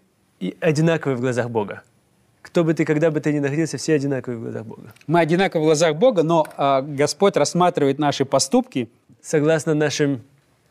одинаковы 0.60 1.16
в 1.16 1.20
глазах 1.20 1.50
Бога. 1.50 1.82
Кто 2.42 2.62
бы 2.62 2.74
ты, 2.74 2.84
когда 2.84 3.10
бы 3.10 3.18
ты 3.18 3.32
ни 3.32 3.40
находился, 3.40 3.76
все 3.76 3.94
одинаковы 3.94 4.36
в 4.36 4.42
глазах 4.42 4.64
Бога. 4.64 4.94
Мы 5.08 5.18
одинаковы 5.18 5.64
в 5.64 5.66
глазах 5.66 5.96
Бога, 5.96 6.22
но 6.22 6.46
э, 6.56 6.82
Господь 6.82 7.36
рассматривает 7.36 7.98
наши 7.98 8.24
поступки 8.24 8.88
согласно 9.20 9.74
нашим 9.74 10.22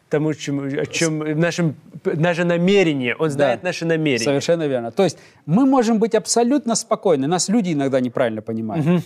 тому, 0.09 0.33
чем, 0.33 0.85
чем 0.91 1.39
нашим, 1.39 1.75
наше 2.05 2.43
намерение. 2.43 3.15
Он 3.15 3.29
знает 3.29 3.61
да, 3.61 3.67
наше 3.67 3.85
намерение. 3.85 4.25
Совершенно 4.25 4.67
верно. 4.67 4.91
То 4.91 5.03
есть 5.03 5.17
мы 5.45 5.65
можем 5.65 5.99
быть 5.99 6.15
абсолютно 6.15 6.75
спокойны. 6.75 7.27
Нас 7.27 7.49
люди 7.49 7.73
иногда 7.73 7.99
неправильно 7.99 8.41
понимают. 8.41 8.85
Угу. 8.85 9.01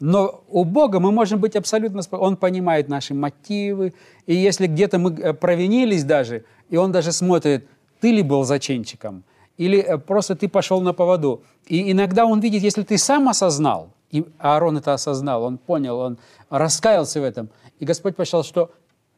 Но 0.00 0.42
у 0.48 0.64
Бога 0.64 0.98
мы 0.98 1.12
можем 1.12 1.40
быть 1.40 1.56
абсолютно 1.56 2.02
спокойны. 2.02 2.32
Он 2.32 2.36
понимает 2.36 2.88
наши 2.88 3.14
мотивы. 3.14 3.92
И 4.26 4.34
если 4.34 4.66
где-то 4.66 4.98
мы 4.98 5.12
э, 5.12 5.34
провинились 5.34 6.04
даже, 6.04 6.44
и 6.70 6.76
Он 6.76 6.90
даже 6.90 7.12
смотрит, 7.12 7.66
ты 8.00 8.10
ли 8.10 8.22
был 8.22 8.44
зачинщиком, 8.44 9.24
или 9.58 9.78
э, 9.78 9.98
просто 9.98 10.34
ты 10.36 10.48
пошел 10.48 10.80
на 10.80 10.94
поводу. 10.94 11.42
И 11.66 11.92
иногда 11.92 12.24
Он 12.24 12.40
видит, 12.40 12.62
если 12.62 12.82
ты 12.82 12.96
сам 12.96 13.28
осознал, 13.28 13.90
и 14.10 14.24
Аарон 14.38 14.78
это 14.78 14.92
осознал, 14.92 15.44
он 15.44 15.58
понял, 15.58 15.98
он 15.98 16.18
раскаялся 16.48 17.20
в 17.20 17.24
этом. 17.24 17.48
И 17.78 17.84
Господь 17.84 18.16
посчитал, 18.16 18.42
что 18.42 18.70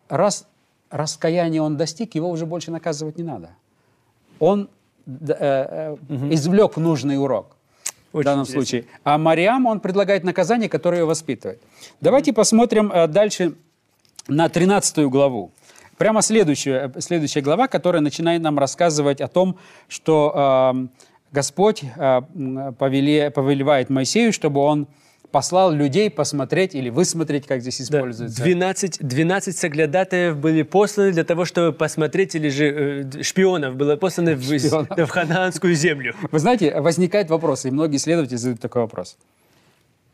раз 0.08 0.46
раскаяние 0.92 1.62
он 1.62 1.76
достиг, 1.76 2.14
его 2.14 2.30
уже 2.30 2.46
больше 2.46 2.70
наказывать 2.70 3.16
не 3.16 3.24
надо. 3.24 3.50
Он 4.38 4.68
э, 5.06 5.10
э, 5.28 5.92
угу. 5.92 6.32
извлек 6.32 6.76
нужный 6.76 7.18
урок. 7.18 7.56
Очень 8.12 8.22
в 8.22 8.24
данном 8.24 8.42
интересно. 8.42 8.60
случае. 8.60 8.84
А 9.04 9.18
Мариам, 9.18 9.66
он 9.66 9.80
предлагает 9.80 10.22
наказание, 10.22 10.68
которое 10.68 10.98
ее 10.98 11.04
воспитывает. 11.06 11.60
Давайте 12.00 12.32
посмотрим 12.32 12.92
э, 12.92 13.08
дальше 13.08 13.54
на 14.28 14.48
13 14.48 15.06
главу. 15.08 15.50
Прямо 15.96 16.20
следующая, 16.20 16.92
следующая 16.98 17.40
глава, 17.40 17.68
которая 17.68 18.02
начинает 18.02 18.42
нам 18.42 18.58
рассказывать 18.58 19.20
о 19.20 19.28
том, 19.28 19.56
что 19.88 20.74
э, 20.74 20.86
Господь 21.32 21.84
э, 21.84 22.22
повеле, 22.78 23.30
повелевает 23.30 23.88
Моисею, 23.88 24.32
чтобы 24.32 24.60
он 24.60 24.88
послал 25.32 25.72
людей 25.72 26.10
посмотреть 26.10 26.74
или 26.74 26.90
высмотреть, 26.90 27.46
как 27.46 27.62
здесь 27.62 27.80
используется. 27.80 28.38
Да, 28.38 28.44
12, 28.44 28.98
12 29.00 29.56
соглядатаев 29.56 30.36
были 30.36 30.62
посланы 30.62 31.12
для 31.12 31.24
того, 31.24 31.44
чтобы 31.44 31.72
посмотреть, 31.72 32.34
или 32.34 32.50
же 32.50 32.64
э, 33.14 33.22
шпионов 33.22 33.74
было 33.74 33.96
посланы 33.96 34.36
в, 34.36 34.42
в 34.42 35.08
ханаанскую 35.08 35.74
землю. 35.74 36.14
Вы 36.30 36.38
знаете, 36.38 36.80
возникает 36.80 37.30
вопрос, 37.30 37.64
и 37.64 37.70
многие 37.70 37.96
исследователи 37.96 38.36
задают 38.36 38.60
такой 38.60 38.82
вопрос. 38.82 39.16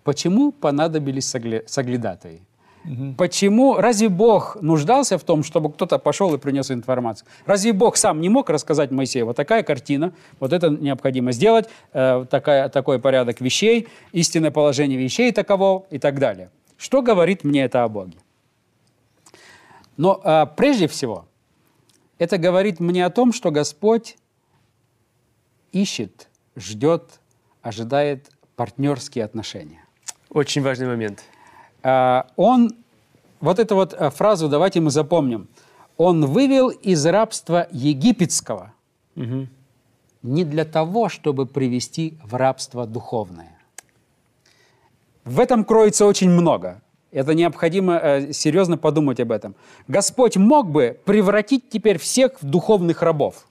Почему 0.04 0.52
понадобились 0.52 1.28
соглядатые? 1.66 2.40
Угу. 2.88 3.14
Почему? 3.18 3.74
Разве 3.74 4.09
Бог 4.09 4.57
нуждался 4.62 5.18
в 5.18 5.24
том, 5.24 5.42
чтобы 5.42 5.70
кто-то 5.70 5.98
пошел 5.98 6.35
и 6.35 6.38
принес 6.38 6.70
информацию? 6.70 7.29
Разве 7.44 7.72
Бог 7.72 7.96
сам 7.96 8.20
не 8.20 8.29
мог 8.31 8.48
рассказать 8.48 8.90
Моисею, 8.90 9.27
вот 9.27 9.37
такая 9.37 9.62
картина, 9.62 10.14
вот 10.40 10.53
это 10.53 10.70
необходимо 10.70 11.33
сделать, 11.33 11.68
э, 11.92 12.24
такая, 12.31 12.68
такой 12.70 12.98
порядок 12.98 13.40
вещей, 13.40 13.88
истинное 14.12 14.51
положение 14.51 14.98
вещей 14.98 15.31
таково 15.33 15.85
и 15.90 15.98
так 15.98 16.18
далее? 16.18 16.51
Что 16.79 17.03
говорит 17.03 17.44
мне 17.44 17.64
это 17.64 17.85
о 17.85 17.88
Боге? 17.88 18.16
Но 19.98 20.20
э, 20.24 20.46
прежде 20.57 20.88
всего, 20.88 21.27
это 22.18 22.38
говорит 22.38 22.81
мне 22.81 23.05
о 23.05 23.11
том, 23.11 23.33
что 23.35 23.51
Господь 23.51 24.16
ищет, 25.72 26.29
ждет, 26.57 27.20
ожидает 27.61 28.31
партнерские 28.57 29.24
отношения. 29.24 29.85
Очень 30.31 30.62
важный 30.62 30.87
момент. 30.87 31.22
А, 31.82 32.26
он, 32.36 32.72
вот 33.40 33.58
эту 33.58 33.74
вот 33.74 33.92
э, 33.92 34.10
фразу 34.10 34.48
давайте 34.48 34.80
мы 34.80 34.90
запомним. 34.90 35.48
Он 35.96 36.26
вывел 36.26 36.68
из 36.68 37.04
рабства 37.06 37.66
египетского 37.70 38.72
угу. 39.16 39.48
не 40.22 40.44
для 40.44 40.64
того, 40.64 41.08
чтобы 41.08 41.46
привести 41.46 42.18
в 42.22 42.34
рабство 42.34 42.86
духовное. 42.86 43.58
В 45.24 45.40
этом 45.40 45.64
кроется 45.64 46.06
очень 46.06 46.30
много. 46.30 46.80
Это 47.10 47.34
необходимо 47.34 47.98
э, 47.98 48.32
серьезно 48.32 48.76
подумать 48.76 49.18
об 49.20 49.32
этом. 49.32 49.54
Господь 49.88 50.36
мог 50.36 50.70
бы 50.70 50.98
превратить 51.04 51.68
теперь 51.70 51.98
всех 51.98 52.40
в 52.40 52.46
духовных 52.46 53.02
рабов. 53.02 53.47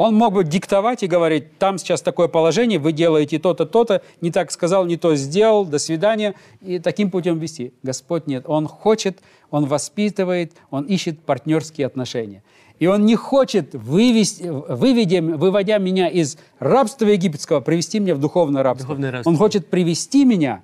Он 0.00 0.14
мог 0.14 0.32
бы 0.32 0.44
диктовать 0.44 1.02
и 1.02 1.06
говорить, 1.06 1.58
там 1.58 1.76
сейчас 1.76 2.00
такое 2.00 2.26
положение, 2.26 2.78
вы 2.78 2.92
делаете 2.92 3.38
то-то, 3.38 3.66
то-то, 3.66 4.00
не 4.22 4.30
так 4.30 4.50
сказал, 4.50 4.86
не 4.86 4.96
то 4.96 5.14
сделал, 5.14 5.66
до 5.66 5.78
свидания, 5.78 6.34
и 6.62 6.78
таким 6.78 7.10
путем 7.10 7.38
вести. 7.38 7.74
Господь 7.82 8.26
нет. 8.26 8.44
Он 8.46 8.66
хочет, 8.66 9.18
Он 9.50 9.66
воспитывает, 9.66 10.54
Он 10.70 10.84
ищет 10.84 11.20
партнерские 11.20 11.86
отношения. 11.86 12.42
И 12.78 12.86
Он 12.86 13.04
не 13.04 13.14
хочет, 13.14 13.74
вывести, 13.74 14.44
выведя, 14.44 15.20
выводя 15.20 15.76
меня 15.76 16.08
из 16.08 16.38
рабства 16.60 17.04
египетского, 17.04 17.60
привести 17.60 18.00
меня 18.00 18.14
в 18.14 18.20
духовное 18.20 18.62
рабство. 18.62 18.86
Духовное 18.86 19.10
рабство. 19.10 19.30
Он 19.30 19.36
хочет 19.36 19.66
привести 19.66 20.24
меня 20.24 20.62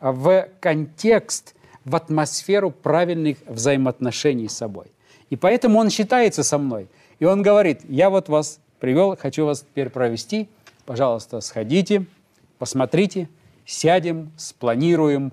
в 0.00 0.46
контекст, 0.60 1.56
в 1.84 1.96
атмосферу 1.96 2.70
правильных 2.70 3.38
взаимоотношений 3.48 4.48
с 4.48 4.56
собой. 4.56 4.86
И 5.30 5.34
поэтому 5.34 5.80
Он 5.80 5.90
считается 5.90 6.44
со 6.44 6.58
мной– 6.58 6.86
и 7.20 7.24
он 7.24 7.42
говорит, 7.42 7.82
я 7.88 8.10
вот 8.10 8.28
вас 8.28 8.58
привел, 8.80 9.16
хочу 9.16 9.46
вас 9.46 9.60
теперь 9.60 9.90
провести, 9.90 10.48
пожалуйста, 10.86 11.40
сходите, 11.40 12.06
посмотрите, 12.58 13.28
сядем, 13.64 14.32
спланируем, 14.36 15.32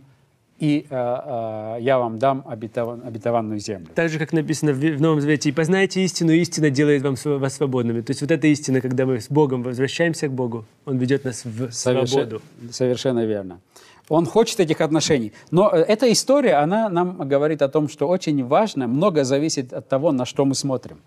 и 0.59 0.87
э, 0.89 0.95
э, 0.95 1.77
я 1.81 1.99
вам 1.99 2.17
дам 2.17 2.43
обетован, 2.47 3.03
обетованную 3.05 3.59
землю. 3.59 3.87
Так 3.93 4.09
же, 4.09 4.17
как 4.17 4.33
написано 4.33 4.73
в, 4.73 4.79
в 4.79 5.01
Новом 5.01 5.21
Завете, 5.21 5.49
«И 5.49 5.51
познайте 5.51 6.03
истину, 6.03 6.31
и 6.31 6.39
истина 6.39 6.69
делает 6.71 7.03
вам, 7.03 7.15
вас 7.39 7.55
свободными». 7.55 8.01
То 8.01 8.11
есть 8.11 8.21
вот 8.21 8.31
эта 8.31 8.47
истина, 8.47 8.81
когда 8.81 9.05
мы 9.05 9.21
с 9.21 9.29
Богом 9.29 9.61
возвращаемся 9.61 10.27
к 10.27 10.33
Богу, 10.33 10.65
Он 10.85 10.97
ведет 10.97 11.25
нас 11.25 11.45
в 11.45 11.71
Совершен, 11.71 12.07
свободу. 12.07 12.41
Совершенно 12.71 13.25
верно. 13.25 13.59
Он 14.09 14.25
хочет 14.25 14.59
этих 14.59 14.81
отношений. 14.81 15.31
Но 15.51 15.69
э, 15.71 15.81
эта 15.81 16.11
история, 16.11 16.55
она 16.55 16.89
нам 16.89 17.17
говорит 17.27 17.61
о 17.61 17.69
том, 17.69 17.87
что 17.87 18.07
очень 18.07 18.43
важно, 18.43 18.87
много 18.87 19.23
зависит 19.23 19.73
от 19.73 19.87
того, 19.87 20.11
на 20.11 20.25
что 20.25 20.43
мы 20.43 20.55
смотрим. 20.55 20.97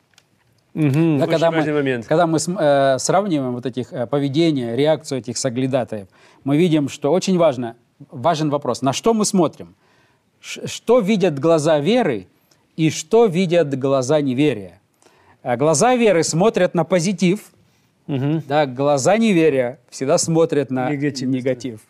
Угу, 0.74 1.18
да, 1.18 1.26
когда, 1.26 1.50
мы, 1.50 1.72
момент. 1.72 2.06
когда 2.06 2.26
мы 2.26 2.38
э, 2.38 2.98
сравниваем 2.98 3.54
вот 3.54 3.66
этих 3.66 3.92
э, 3.92 4.06
поведения, 4.06 4.76
реакцию 4.76 5.18
этих 5.18 5.36
соглядатаев, 5.36 6.06
мы 6.44 6.56
видим, 6.56 6.88
что 6.88 7.12
очень 7.12 7.38
важно, 7.38 7.76
важен 8.10 8.50
вопрос, 8.50 8.80
на 8.80 8.92
что 8.92 9.12
мы 9.12 9.24
смотрим? 9.24 9.74
Ш, 10.40 10.68
что 10.68 11.00
видят 11.00 11.38
глаза 11.40 11.80
веры 11.80 12.28
и 12.76 12.90
что 12.90 13.26
видят 13.26 13.76
глаза 13.78 14.20
неверия? 14.20 14.80
А 15.42 15.56
глаза 15.56 15.96
веры 15.96 16.22
смотрят 16.22 16.72
на 16.74 16.84
позитив, 16.84 17.50
угу. 18.06 18.42
да, 18.46 18.66
глаза 18.66 19.16
неверия 19.16 19.80
всегда 19.90 20.18
смотрят 20.18 20.70
на 20.70 20.88
негатив. 20.88 21.28
негатив. 21.28 21.80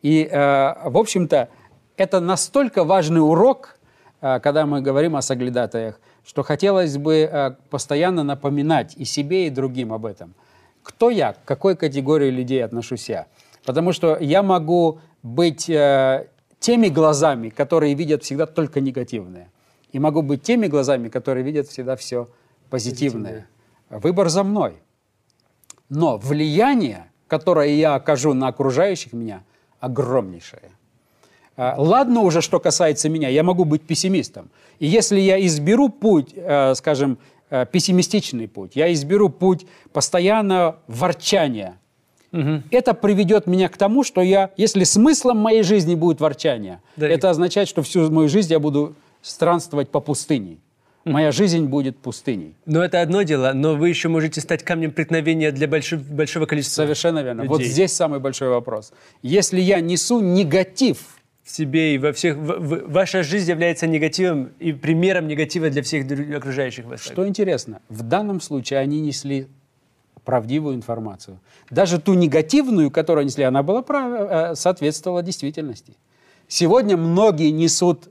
И, 0.00 0.26
э, 0.30 0.88
в 0.88 0.96
общем-то, 0.96 1.50
это 1.98 2.20
настолько 2.20 2.84
важный 2.84 3.20
урок, 3.20 3.78
э, 4.22 4.40
когда 4.40 4.64
мы 4.64 4.80
говорим 4.80 5.14
о 5.14 5.20
соглядатаях– 5.20 6.00
что 6.26 6.42
хотелось 6.42 6.96
бы 6.96 7.28
э, 7.30 7.50
постоянно 7.70 8.22
напоминать 8.22 8.94
и 8.96 9.04
себе, 9.04 9.46
и 9.46 9.50
другим 9.50 9.92
об 9.92 10.06
этом. 10.06 10.34
Кто 10.82 11.10
я, 11.10 11.32
к 11.32 11.44
какой 11.44 11.76
категории 11.76 12.30
людей 12.30 12.64
отношусь 12.64 13.08
я? 13.08 13.26
Потому 13.64 13.92
что 13.92 14.16
я 14.20 14.42
могу 14.42 15.00
быть 15.22 15.68
э, 15.70 16.28
теми 16.58 16.88
глазами, 16.88 17.48
которые 17.48 17.94
видят 17.94 18.22
всегда 18.22 18.46
только 18.46 18.80
негативное. 18.80 19.50
И 19.92 19.98
могу 19.98 20.22
быть 20.22 20.42
теми 20.42 20.66
глазами, 20.66 21.08
которые 21.08 21.44
видят 21.44 21.68
всегда 21.68 21.96
все 21.96 22.28
позитивное. 22.70 23.46
позитивное. 23.90 24.00
Выбор 24.00 24.28
за 24.28 24.42
мной. 24.42 24.74
Но 25.88 26.18
влияние, 26.18 27.10
которое 27.28 27.68
я 27.68 27.94
окажу 27.94 28.34
на 28.34 28.48
окружающих 28.48 29.12
меня, 29.12 29.44
огромнейшее. 29.80 30.72
А, 31.56 31.74
ладно 31.78 32.20
уже, 32.20 32.40
что 32.40 32.58
касается 32.58 33.08
меня, 33.08 33.28
я 33.28 33.42
могу 33.42 33.64
быть 33.64 33.82
пессимистом. 33.82 34.50
И 34.80 34.86
если 34.86 35.20
я 35.20 35.44
изберу 35.46 35.88
путь, 35.88 36.30
э, 36.34 36.74
скажем, 36.74 37.18
э, 37.50 37.64
пессимистичный 37.70 38.48
путь, 38.48 38.72
я 38.74 38.92
изберу 38.92 39.28
путь 39.28 39.66
постоянного 39.92 40.78
ворчания, 40.88 41.78
угу. 42.32 42.62
это 42.70 42.92
приведет 42.94 43.46
меня 43.46 43.68
к 43.68 43.76
тому, 43.76 44.02
что 44.02 44.20
я, 44.20 44.50
если 44.56 44.82
смыслом 44.82 45.38
моей 45.38 45.62
жизни 45.62 45.94
будет 45.94 46.20
ворчание, 46.20 46.80
да, 46.96 47.08
это 47.08 47.30
означает, 47.30 47.68
что 47.68 47.82
всю 47.82 48.10
мою 48.10 48.28
жизнь 48.28 48.50
я 48.50 48.58
буду 48.58 48.94
странствовать 49.22 49.90
по 49.90 50.00
пустыне. 50.00 50.58
Моя 51.04 51.32
жизнь 51.32 51.66
будет 51.66 51.98
пустыней. 51.98 52.54
Но 52.64 52.82
это 52.82 53.02
одно 53.02 53.20
дело, 53.22 53.52
но 53.54 53.74
вы 53.74 53.90
еще 53.90 54.08
можете 54.08 54.40
стать 54.40 54.62
камнем 54.62 54.90
преткновения 54.90 55.52
для 55.52 55.68
большого, 55.68 56.00
большого 56.00 56.46
количества 56.46 56.82
Совершенно 56.82 57.22
верно. 57.22 57.42
Людей. 57.42 57.48
Вот 57.50 57.62
здесь 57.62 57.92
самый 57.92 58.20
большой 58.20 58.48
вопрос. 58.48 58.90
Если 59.22 59.60
я 59.60 59.80
несу 59.80 60.20
негатив 60.20 60.98
в 61.44 61.50
себе 61.50 61.94
и 61.94 61.98
во 61.98 62.12
всех... 62.12 62.36
В, 62.36 62.58
в, 62.58 62.90
ваша 62.90 63.22
жизнь 63.22 63.50
является 63.50 63.86
негативом 63.86 64.52
и 64.58 64.72
примером 64.72 65.28
негатива 65.28 65.68
для 65.68 65.82
всех 65.82 66.06
окружающих 66.36 66.86
вас. 66.86 67.00
Что 67.02 67.28
интересно, 67.28 67.82
в 67.90 68.02
данном 68.02 68.40
случае 68.40 68.80
они 68.80 69.00
несли 69.00 69.48
правдивую 70.24 70.74
информацию. 70.74 71.38
Даже 71.70 72.00
ту 72.00 72.14
негативную, 72.14 72.90
которую 72.90 73.20
они 73.20 73.26
несли, 73.26 73.44
она 73.44 73.62
была 73.62 73.82
прав... 73.82 74.30
Э, 74.30 74.54
соответствовала 74.54 75.22
действительности. 75.22 75.96
Сегодня 76.48 76.96
многие 76.96 77.50
несут 77.50 78.08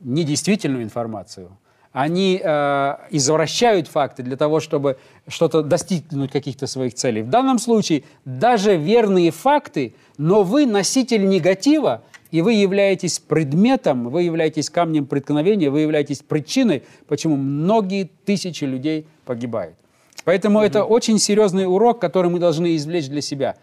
недействительную 0.00 0.84
информацию. 0.84 1.58
Они 1.92 2.40
э, 2.42 2.96
извращают 3.10 3.88
факты 3.88 4.22
для 4.22 4.38
того, 4.38 4.60
чтобы 4.60 4.98
что-то 5.28 5.62
достигнуть 5.62 6.32
каких-то 6.32 6.66
своих 6.66 6.94
целей. 6.94 7.20
В 7.20 7.28
данном 7.28 7.58
случае 7.58 8.04
даже 8.24 8.76
верные 8.78 9.30
факты, 9.30 9.94
но 10.16 10.42
вы 10.42 10.64
носитель 10.64 11.28
негатива, 11.28 12.02
и 12.32 12.40
вы 12.40 12.54
являетесь 12.54 13.18
предметом, 13.20 14.08
вы 14.08 14.22
являетесь 14.22 14.70
камнем 14.70 15.06
преткновения, 15.06 15.70
вы 15.70 15.80
являетесь 15.80 16.20
причиной, 16.20 16.82
почему 17.06 17.36
многие 17.36 18.10
тысячи 18.24 18.64
людей 18.64 19.06
погибают. 19.26 19.76
Поэтому 20.24 20.60
mm-hmm. 20.60 20.66
это 20.66 20.84
очень 20.84 21.18
серьезный 21.18 21.66
урок, 21.66 22.00
который 22.00 22.30
мы 22.30 22.38
должны 22.38 22.74
извлечь 22.76 23.08
для 23.08 23.20
себя. 23.20 23.56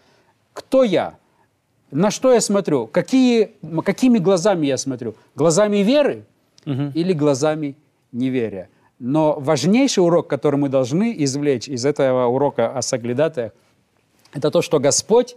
Кто 0.52 0.84
я? 0.84 1.18
На 1.90 2.12
что 2.12 2.32
я 2.32 2.40
смотрю? 2.40 2.86
Какие, 2.86 3.50
какими 3.84 4.18
глазами 4.18 4.66
я 4.66 4.76
смотрю? 4.76 5.16
Глазами 5.34 5.78
веры 5.78 6.24
mm-hmm. 6.64 6.92
или 6.94 7.12
глазами 7.12 7.74
неверия? 8.12 8.68
Но 9.00 9.40
важнейший 9.40 10.04
урок, 10.04 10.28
который 10.28 10.56
мы 10.56 10.68
должны 10.68 11.12
извлечь 11.18 11.66
из 11.66 11.84
этого 11.84 12.26
урока 12.26 12.76
о 12.76 12.82
соглядатаях, 12.82 13.52
это 14.32 14.52
то, 14.52 14.62
что 14.62 14.78
Господь 14.78 15.36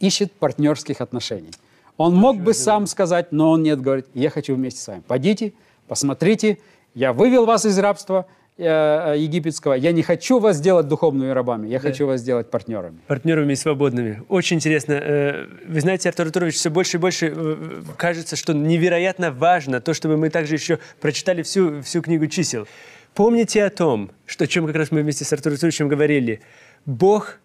ищет 0.00 0.32
партнерских 0.32 1.00
отношений. 1.00 1.50
Он 1.96 2.14
мог 2.14 2.40
бы 2.40 2.54
сам 2.54 2.86
сказать, 2.86 3.30
но 3.30 3.50
он 3.50 3.62
нет, 3.62 3.80
говорит, 3.80 4.06
я 4.14 4.30
хочу 4.30 4.54
вместе 4.54 4.80
с 4.80 4.86
вами. 4.88 5.02
Пойдите, 5.06 5.52
посмотрите, 5.86 6.58
я 6.94 7.12
вывел 7.12 7.46
вас 7.46 7.64
из 7.64 7.78
рабства 7.78 8.26
э, 8.56 9.14
египетского, 9.16 9.74
я 9.74 9.92
не 9.92 10.02
хочу 10.02 10.40
вас 10.40 10.56
сделать 10.56 10.88
духовными 10.88 11.30
рабами, 11.30 11.68
я 11.68 11.78
да. 11.78 11.88
хочу 11.88 12.06
вас 12.06 12.20
сделать 12.20 12.50
партнерами. 12.50 12.98
Партнерами 13.06 13.52
и 13.52 13.56
свободными. 13.56 14.22
Очень 14.28 14.56
интересно. 14.56 14.92
Э, 14.94 15.46
вы 15.66 15.80
знаете, 15.80 16.08
Артур 16.08 16.26
Артурович, 16.26 16.56
все 16.56 16.70
больше 16.70 16.96
и 16.96 17.00
больше 17.00 17.32
э, 17.34 17.82
кажется, 17.96 18.34
что 18.34 18.52
невероятно 18.54 19.30
важно 19.30 19.80
то, 19.80 19.94
чтобы 19.94 20.16
мы 20.16 20.30
также 20.30 20.54
еще 20.54 20.80
прочитали 21.00 21.42
всю, 21.42 21.80
всю 21.82 22.02
книгу 22.02 22.26
чисел. 22.26 22.66
Помните 23.14 23.62
о 23.62 23.70
том, 23.70 24.10
что, 24.26 24.44
о 24.44 24.46
чем 24.48 24.66
как 24.66 24.74
раз 24.74 24.90
мы 24.90 25.02
вместе 25.02 25.24
с 25.24 25.32
Артуром 25.32 25.54
Артуровичем 25.54 25.86
говорили. 25.86 26.40
Бог, 26.86 27.38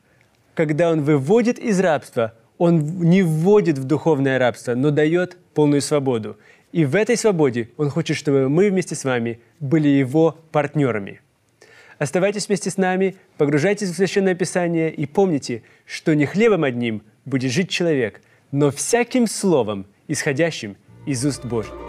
когда 0.55 0.89
Он 0.91 1.03
выводит 1.03 1.59
из 1.59 1.79
рабства, 1.79 2.33
он 2.59 2.85
не 2.99 3.23
вводит 3.23 3.79
в 3.79 3.85
духовное 3.85 4.37
рабство, 4.37 4.75
но 4.75 4.91
дает 4.91 5.37
полную 5.55 5.81
свободу. 5.81 6.37
И 6.71 6.85
в 6.85 6.95
этой 6.95 7.17
свободе 7.17 7.69
Он 7.77 7.89
хочет, 7.89 8.15
чтобы 8.17 8.47
мы 8.49 8.69
вместе 8.69 8.93
с 8.93 9.05
вами 9.05 9.39
были 9.59 9.87
Его 9.87 10.37
партнерами. 10.51 11.21
Оставайтесь 11.97 12.47
вместе 12.47 12.69
с 12.69 12.77
нами, 12.77 13.15
погружайтесь 13.37 13.89
в 13.89 13.95
Священное 13.95 14.35
Писание 14.35 14.93
и 14.93 15.05
помните, 15.05 15.63
что 15.85 16.13
не 16.13 16.25
хлебом 16.25 16.63
одним 16.63 17.01
будет 17.25 17.51
жить 17.51 17.69
человек, 17.69 18.21
но 18.51 18.71
всяким 18.71 19.25
словом, 19.25 19.87
исходящим 20.07 20.77
из 21.05 21.25
уст 21.25 21.43
Божьих. 21.45 21.88